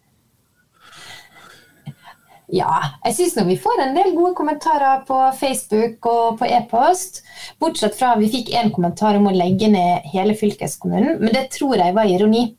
Ja, 2.53 2.73
jeg 3.07 3.15
syns 3.17 3.39
vi 3.49 3.57
får 3.57 3.81
en 3.81 3.95
del 3.97 4.11
gode 4.13 4.35
kommentarer 4.37 5.07
på 5.09 5.17
Facebook 5.39 6.05
og 6.11 6.41
på 6.41 6.49
e-post. 6.53 7.23
Bortsett 7.63 7.97
fra 7.97 8.11
vi 8.21 8.29
fikk 8.33 8.51
én 8.53 8.69
kommentar 8.75 9.17
om 9.17 9.31
å 9.31 9.33
legge 9.33 9.71
ned 9.73 10.05
hele 10.13 10.37
fylkeskommunen, 10.37 11.17
men 11.23 11.33
det 11.33 11.47
tror 11.55 11.81
jeg 11.81 11.97
var 11.97 12.11
ironi. 12.13 12.51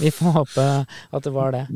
Vi 0.00 0.10
får 0.14 0.36
håpe 0.38 0.66
at 0.86 1.24
det 1.24 1.32
var 1.34 1.54
det. 1.54 1.66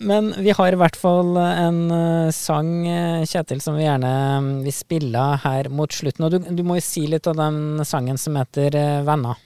Men 0.00 0.34
vi 0.38 0.52
har 0.56 0.72
i 0.72 0.78
hvert 0.80 0.96
fall 0.96 1.36
en 1.36 1.80
eh, 1.92 2.30
sang, 2.32 2.70
eh, 2.88 3.26
Kjetil, 3.28 3.60
som 3.60 3.76
vi 3.76 3.84
gjerne 3.84 4.12
mm, 4.40 4.48
vil 4.64 4.72
spille 4.72 5.24
her 5.42 5.68
mot 5.68 5.92
slutten. 5.92 6.24
Og 6.24 6.32
du, 6.32 6.38
du 6.56 6.62
må 6.64 6.78
jo 6.78 6.84
si 6.86 7.04
litt 7.10 7.28
av 7.28 7.36
den 7.36 7.84
sangen 7.84 8.16
som 8.20 8.38
heter 8.40 8.78
eh, 8.80 9.02
Venner. 9.04 9.36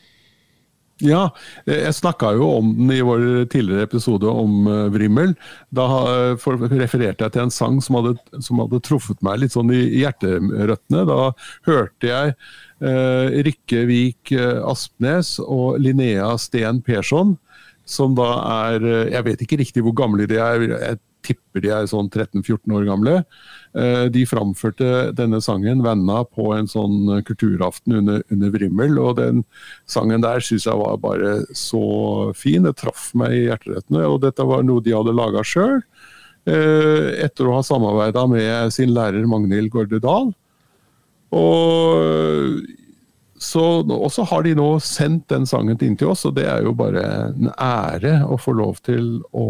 Ja, 1.02 1.24
eh, 1.66 1.80
jeg 1.88 1.96
snakka 1.96 2.30
jo 2.36 2.46
om 2.60 2.68
den 2.76 2.92
i 2.94 3.00
vår 3.02 3.48
tidligere 3.50 3.88
episode 3.88 4.30
om 4.30 4.68
eh, 4.70 4.84
Vrimmel. 4.94 5.32
Da 5.74 5.86
eh, 6.06 6.46
refererte 6.70 7.26
jeg 7.26 7.34
til 7.34 7.42
en 7.42 7.54
sang 7.54 7.80
som 7.82 7.98
hadde, 7.98 8.14
som 8.38 8.62
hadde 8.62 8.82
truffet 8.86 9.18
meg 9.26 9.40
litt 9.42 9.56
sånn 9.56 9.72
i 9.74 9.82
hjerterøttene. 10.04 11.02
Da 11.10 11.32
hørte 11.66 12.10
jeg 12.10 12.36
eh, 12.84 13.40
Rikke 13.48 13.82
Vik 13.90 14.34
Aspnes 14.62 15.36
og 15.42 15.80
Linnea 15.82 16.36
Steen 16.38 16.78
Persson, 16.84 17.34
som 17.84 18.14
da 18.16 18.30
er 18.70 18.86
Jeg 19.12 19.24
vet 19.26 19.42
ikke 19.44 19.58
riktig 19.60 19.82
hvor 19.84 19.92
gamle 19.98 20.24
de 20.30 20.38
er, 20.40 20.62
jeg 20.70 21.02
tipper 21.24 21.64
de 21.64 21.72
er 21.72 21.90
sånn 21.90 22.08
13-14 22.10 22.72
år 22.76 22.86
gamle. 22.88 23.18
Eh, 23.74 24.06
De 24.14 24.22
framførte 24.26 25.10
denne 25.16 25.40
sangen, 25.42 25.82
'Venna', 25.82 26.24
på 26.24 26.52
en 26.54 26.68
sånn 26.70 27.16
eh, 27.16 27.22
kulturaften 27.26 27.98
under, 27.98 28.22
under 28.30 28.50
Vrimmel. 28.54 28.98
Og 28.98 29.16
den 29.16 29.44
sangen 29.86 30.22
der 30.22 30.40
syns 30.40 30.66
jeg 30.66 30.78
var 30.78 31.00
bare 31.02 31.44
så 31.52 32.32
fin. 32.34 32.62
Det 32.62 32.76
traff 32.76 33.10
meg 33.14 33.34
i 33.34 33.44
hjerterettene. 33.48 34.06
Og 34.06 34.20
dette 34.22 34.46
var 34.46 34.62
noe 34.62 34.82
de 34.84 34.94
hadde 34.94 35.16
laga 35.16 35.42
sjøl. 35.44 35.82
Etter 36.44 37.48
å 37.48 37.54
ha 37.56 37.62
samarbeida 37.64 38.26
med 38.28 38.72
sin 38.74 38.90
lærer 38.92 39.24
Magnhild 39.24 39.72
Gaarde 39.72 39.96
Dahl. 40.04 40.34
Og 41.32 42.60
så, 43.44 44.24
har 44.30 44.42
de 44.44 44.54
nå 44.56 44.68
sendt 44.80 45.28
den 45.32 45.46
sangen 45.46 45.80
inn 45.82 45.96
til 45.98 46.12
oss, 46.12 46.24
og 46.28 46.36
det 46.38 46.46
er 46.48 46.64
jo 46.64 46.74
bare 46.76 47.02
en 47.32 47.50
ære 47.52 48.20
å 48.28 48.38
få 48.40 48.54
lov 48.56 48.80
til 48.86 49.18
å 49.32 49.48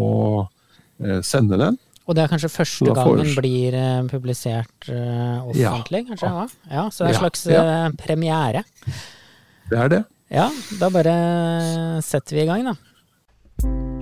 eh, 1.03 1.21
sende 1.25 1.59
den. 1.61 1.77
Og 2.05 2.13
det 2.15 2.23
er 2.23 2.29
kanskje 2.29 2.51
første 2.53 2.85
gangen 2.85 3.07
foreslår- 3.07 3.41
blir 3.41 3.77
eh, 3.79 4.01
publisert 4.11 4.89
offentlig? 4.89 5.65
offentlig, 5.71 6.03
kanskje? 6.11 6.29
Ja. 6.29 6.47
ja, 6.75 6.83
så 6.89 7.03
det 7.03 7.07
er 7.07 7.13
en 7.15 7.23
slags 7.23 7.45
ja. 7.49 7.63
eh, 7.63 7.89
premiere. 8.03 8.63
Det 9.69 9.79
er 9.79 9.89
det. 9.95 10.03
Ja, 10.29 10.49
da 10.79 10.89
bare 10.93 11.17
setter 12.05 12.37
vi 12.37 12.45
i 12.45 12.49
gang, 12.49 12.65
da. 12.69 13.94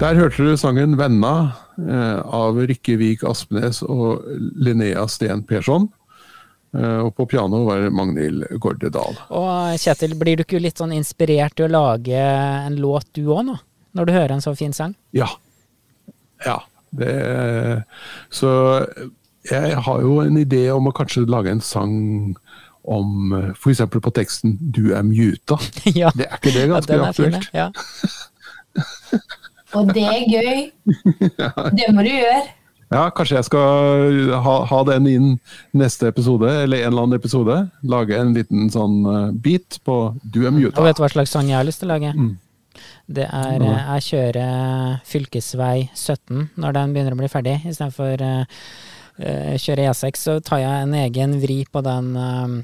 Der 0.00 0.16
hørte 0.16 0.40
du 0.40 0.56
sangen 0.56 0.94
'Venna' 0.96 1.52
eh, 1.76 2.20
av 2.24 2.56
Rikke 2.56 2.94
Vik 2.96 3.20
Aspnes 3.28 3.82
og 3.84 4.22
Linnea 4.56 5.02
Steen 5.12 5.42
Persson. 5.44 5.90
Eh, 6.72 7.00
og 7.04 7.10
på 7.18 7.26
piano 7.28 7.66
var 7.66 7.82
det 7.82 7.90
Magnhild 7.92 8.46
Gaarde 8.64 8.88
Dahl. 8.94 9.18
Og 9.28 9.76
Kjetil, 9.76 10.14
blir 10.16 10.40
du 10.40 10.46
ikke 10.46 10.62
litt 10.64 10.80
sånn 10.80 10.94
inspirert 10.96 11.52
til 11.58 11.68
å 11.68 11.74
lage 11.74 12.16
en 12.16 12.78
låt 12.80 13.10
du 13.12 13.26
òg 13.26 13.42
nå? 13.50 13.58
Når 13.92 14.08
du 14.08 14.12
hører 14.14 14.32
en 14.38 14.44
så 14.44 14.54
fin 14.56 14.72
sang? 14.72 14.94
Ja. 15.12 15.28
Ja. 16.46 16.62
Det, 16.96 17.12
så 18.32 18.50
jeg 19.50 19.82
har 19.84 20.00
jo 20.00 20.14
en 20.24 20.40
idé 20.40 20.62
om 20.72 20.88
å 20.88 20.94
kanskje 20.96 21.26
lage 21.28 21.52
en 21.52 21.60
sang 21.60 21.92
om 22.88 23.36
f.eks. 23.52 23.84
på 23.84 24.14
teksten 24.16 24.56
'du 24.62 24.96
er 24.96 25.04
muta'. 25.04 25.60
ja. 26.00 26.08
Det 26.16 26.24
er 26.24 26.40
ikke 26.40 26.56
det 26.56 26.66
ganske 26.72 27.02
er 27.04 27.20
fin, 27.20 27.38
ja. 27.52 27.68
Og 29.78 29.92
det 29.94 30.06
er 30.06 30.24
gøy. 30.26 30.64
Det 31.78 31.92
må 31.94 32.02
du 32.06 32.10
gjøre. 32.10 32.40
Ja, 32.90 33.04
kanskje 33.14 33.36
jeg 33.38 33.46
skal 33.46 34.38
ha, 34.42 34.54
ha 34.66 34.78
den 34.88 35.06
inn 35.06 35.26
neste 35.78 36.08
episode, 36.10 36.48
eller 36.64 36.82
en 36.82 36.88
eller 36.90 37.04
annen 37.06 37.20
episode. 37.20 37.58
Lage 37.86 38.16
en 38.18 38.32
liten 38.34 38.66
sånn 38.74 38.96
eh, 39.06 39.26
bit 39.30 39.78
på 39.86 39.98
'du 40.24 40.40
er 40.42 40.50
Og 40.50 40.56
muta'. 40.56 40.82
vet 40.82 40.98
du 40.98 41.02
hva 41.04 41.10
slags 41.12 41.30
sang 41.30 41.46
jeg 41.46 41.60
har 41.60 41.68
lyst 41.68 41.84
til 41.84 41.90
å 41.90 41.94
lage? 41.94 42.10
Mm. 42.16 42.32
Det 43.06 43.28
er 43.30 43.62
eh, 43.62 43.84
jeg 43.94 44.06
kjører 44.08 44.98
fylkesvei 45.06 45.90
17 45.94 46.50
når 46.58 46.74
den 46.74 46.96
begynner 46.96 47.14
å 47.14 47.20
bli 47.20 47.30
ferdig, 47.30 47.56
istedenfor 47.62 48.26
uh, 48.26 48.42
uh, 49.22 49.54
kjøre 49.54 49.86
E6. 49.90 50.26
Så 50.26 50.36
tar 50.42 50.62
jeg 50.64 50.82
en 50.88 50.98
egen 51.04 51.38
vri 51.42 51.62
på 51.70 51.82
den 51.86 52.12
uh, 52.18 52.58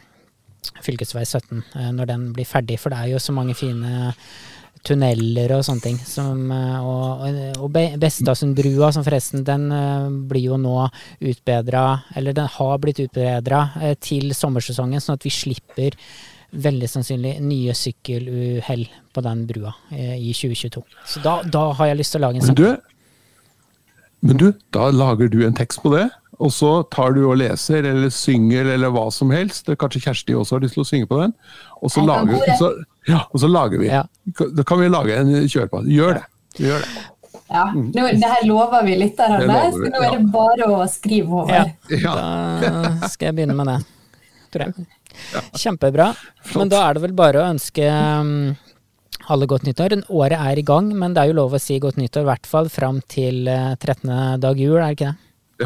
fylkesvei 0.83 1.23
17 1.23 1.63
uh, 1.63 1.91
når 1.95 2.11
den 2.11 2.29
blir 2.35 2.51
ferdig, 2.51 2.81
for 2.83 2.91
det 2.91 2.99
er 2.99 3.15
jo 3.15 3.23
så 3.23 3.35
mange 3.35 3.55
fine 3.55 4.11
tunneler 4.87 5.53
og 5.57 5.65
sånne 5.67 5.85
ting. 5.85 5.99
Som, 6.07 6.47
eh, 6.55 6.79
og 6.87 7.27
og 7.63 7.71
Bestadsundbrua, 8.01 8.93
som 8.95 9.05
forresten, 9.07 9.45
den 9.47 9.69
eh, 9.75 10.09
blir 10.31 10.51
jo 10.53 10.61
nå 10.61 10.79
utbedra, 11.21 11.85
eller 12.17 12.37
den 12.37 12.49
har 12.57 12.81
blitt 12.83 13.03
utbedra 13.05 13.67
eh, 13.83 13.95
til 14.01 14.33
sommersesongen, 14.37 15.03
sånn 15.03 15.19
at 15.19 15.27
vi 15.27 15.35
slipper 15.35 15.97
veldig 16.57 16.89
sannsynlig 16.89 17.35
nye 17.45 17.75
sykkeluhell 17.77 18.87
på 19.13 19.23
den 19.25 19.43
brua 19.49 19.73
i 19.91 20.31
2022. 20.31 20.81
Så 21.05 21.21
da, 21.21 21.41
da 21.43 21.65
har 21.77 21.91
jeg 21.91 21.99
lyst 21.99 22.15
til 22.15 22.23
å 22.23 22.29
lage 22.29 22.39
en 22.39 22.47
sånn. 22.47 22.61
sang. 22.63 22.79
men 24.31 24.41
du, 24.41 24.47
da 24.73 24.87
lager 24.95 25.29
du 25.29 25.43
en 25.45 25.59
tekst 25.59 25.83
på 25.83 25.93
det, 25.93 26.07
og 26.39 26.53
så 26.55 26.71
tar 26.93 27.17
du 27.17 27.25
og 27.27 27.39
leser 27.41 27.85
eller 27.91 28.13
synger 28.15 28.71
eller 28.77 28.93
hva 28.95 29.09
som 29.13 29.33
helst. 29.35 29.69
Kanskje 29.81 30.05
Kjersti 30.07 30.37
også 30.39 30.57
har 30.57 30.65
lyst 30.65 30.79
til 30.79 30.85
å 30.85 30.89
synge 30.89 31.11
på 31.11 31.21
den. 31.23 31.35
Og 31.81 31.93
så, 31.93 32.05
lager, 32.07 32.39
kore. 32.61 32.87
Ja, 33.07 33.21
og 33.31 33.43
så 33.43 33.51
lager 33.51 33.83
vi. 33.83 33.91
Ja. 33.91 34.05
Da 34.35 34.65
kan 34.67 34.81
vi 34.83 34.89
lage 34.91 35.19
en 35.21 35.35
kjør. 35.47 35.69
Gjør 35.87 36.19
det. 36.19 36.25
Gjør 36.63 36.83
det. 36.85 37.05
Ja, 37.47 37.69
nå, 37.71 38.05
det 38.19 38.27
her 38.27 38.43
lover 38.49 38.83
vi 38.83 38.97
lytterne, 38.99 39.39
der 39.45 39.69
lover 39.71 39.75
så 39.77 39.91
nå 39.93 40.01
er 40.03 40.15
det 40.17 40.31
bare 40.35 40.67
å 40.75 40.87
skrive 40.91 41.43
over. 41.45 41.53
Ja. 41.55 41.67
Ja. 41.95 42.15
Da 42.75 43.11
skal 43.13 43.31
jeg 43.31 43.37
begynne 43.39 43.55
med 43.55 43.71
det, 43.71 43.77
tror 44.55 44.67
jeg. 44.67 44.87
Kjempebra. 45.55 46.09
Men 46.57 46.73
da 46.73 46.83
er 46.89 46.97
det 46.97 47.05
vel 47.07 47.15
bare 47.17 47.45
å 47.45 47.51
ønske 47.53 47.87
um, 47.87 48.57
alle 49.31 49.49
godt 49.51 49.69
nyttår. 49.69 49.95
Året 50.11 50.43
er 50.43 50.59
i 50.59 50.67
gang, 50.67 50.91
men 50.99 51.15
det 51.15 51.23
er 51.23 51.31
jo 51.31 51.39
lov 51.39 51.55
å 51.57 51.63
si 51.63 51.79
godt 51.83 52.01
nyttår 52.03 52.27
i 52.27 52.31
hvert 52.33 52.51
fall 52.51 52.71
fram 52.73 52.99
til 53.11 53.47
eh, 53.51 53.73
13. 53.79 54.11
dag 54.43 54.61
jul, 54.61 54.77
er 54.81 54.89
det 54.89 54.99
ikke 54.99 55.13
det? 55.13 55.17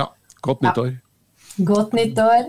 ja. 0.02 0.10
Godt 0.40 0.62
nyttår. 0.64 0.94
Godt 1.68 1.92
nyttår. 1.96 2.48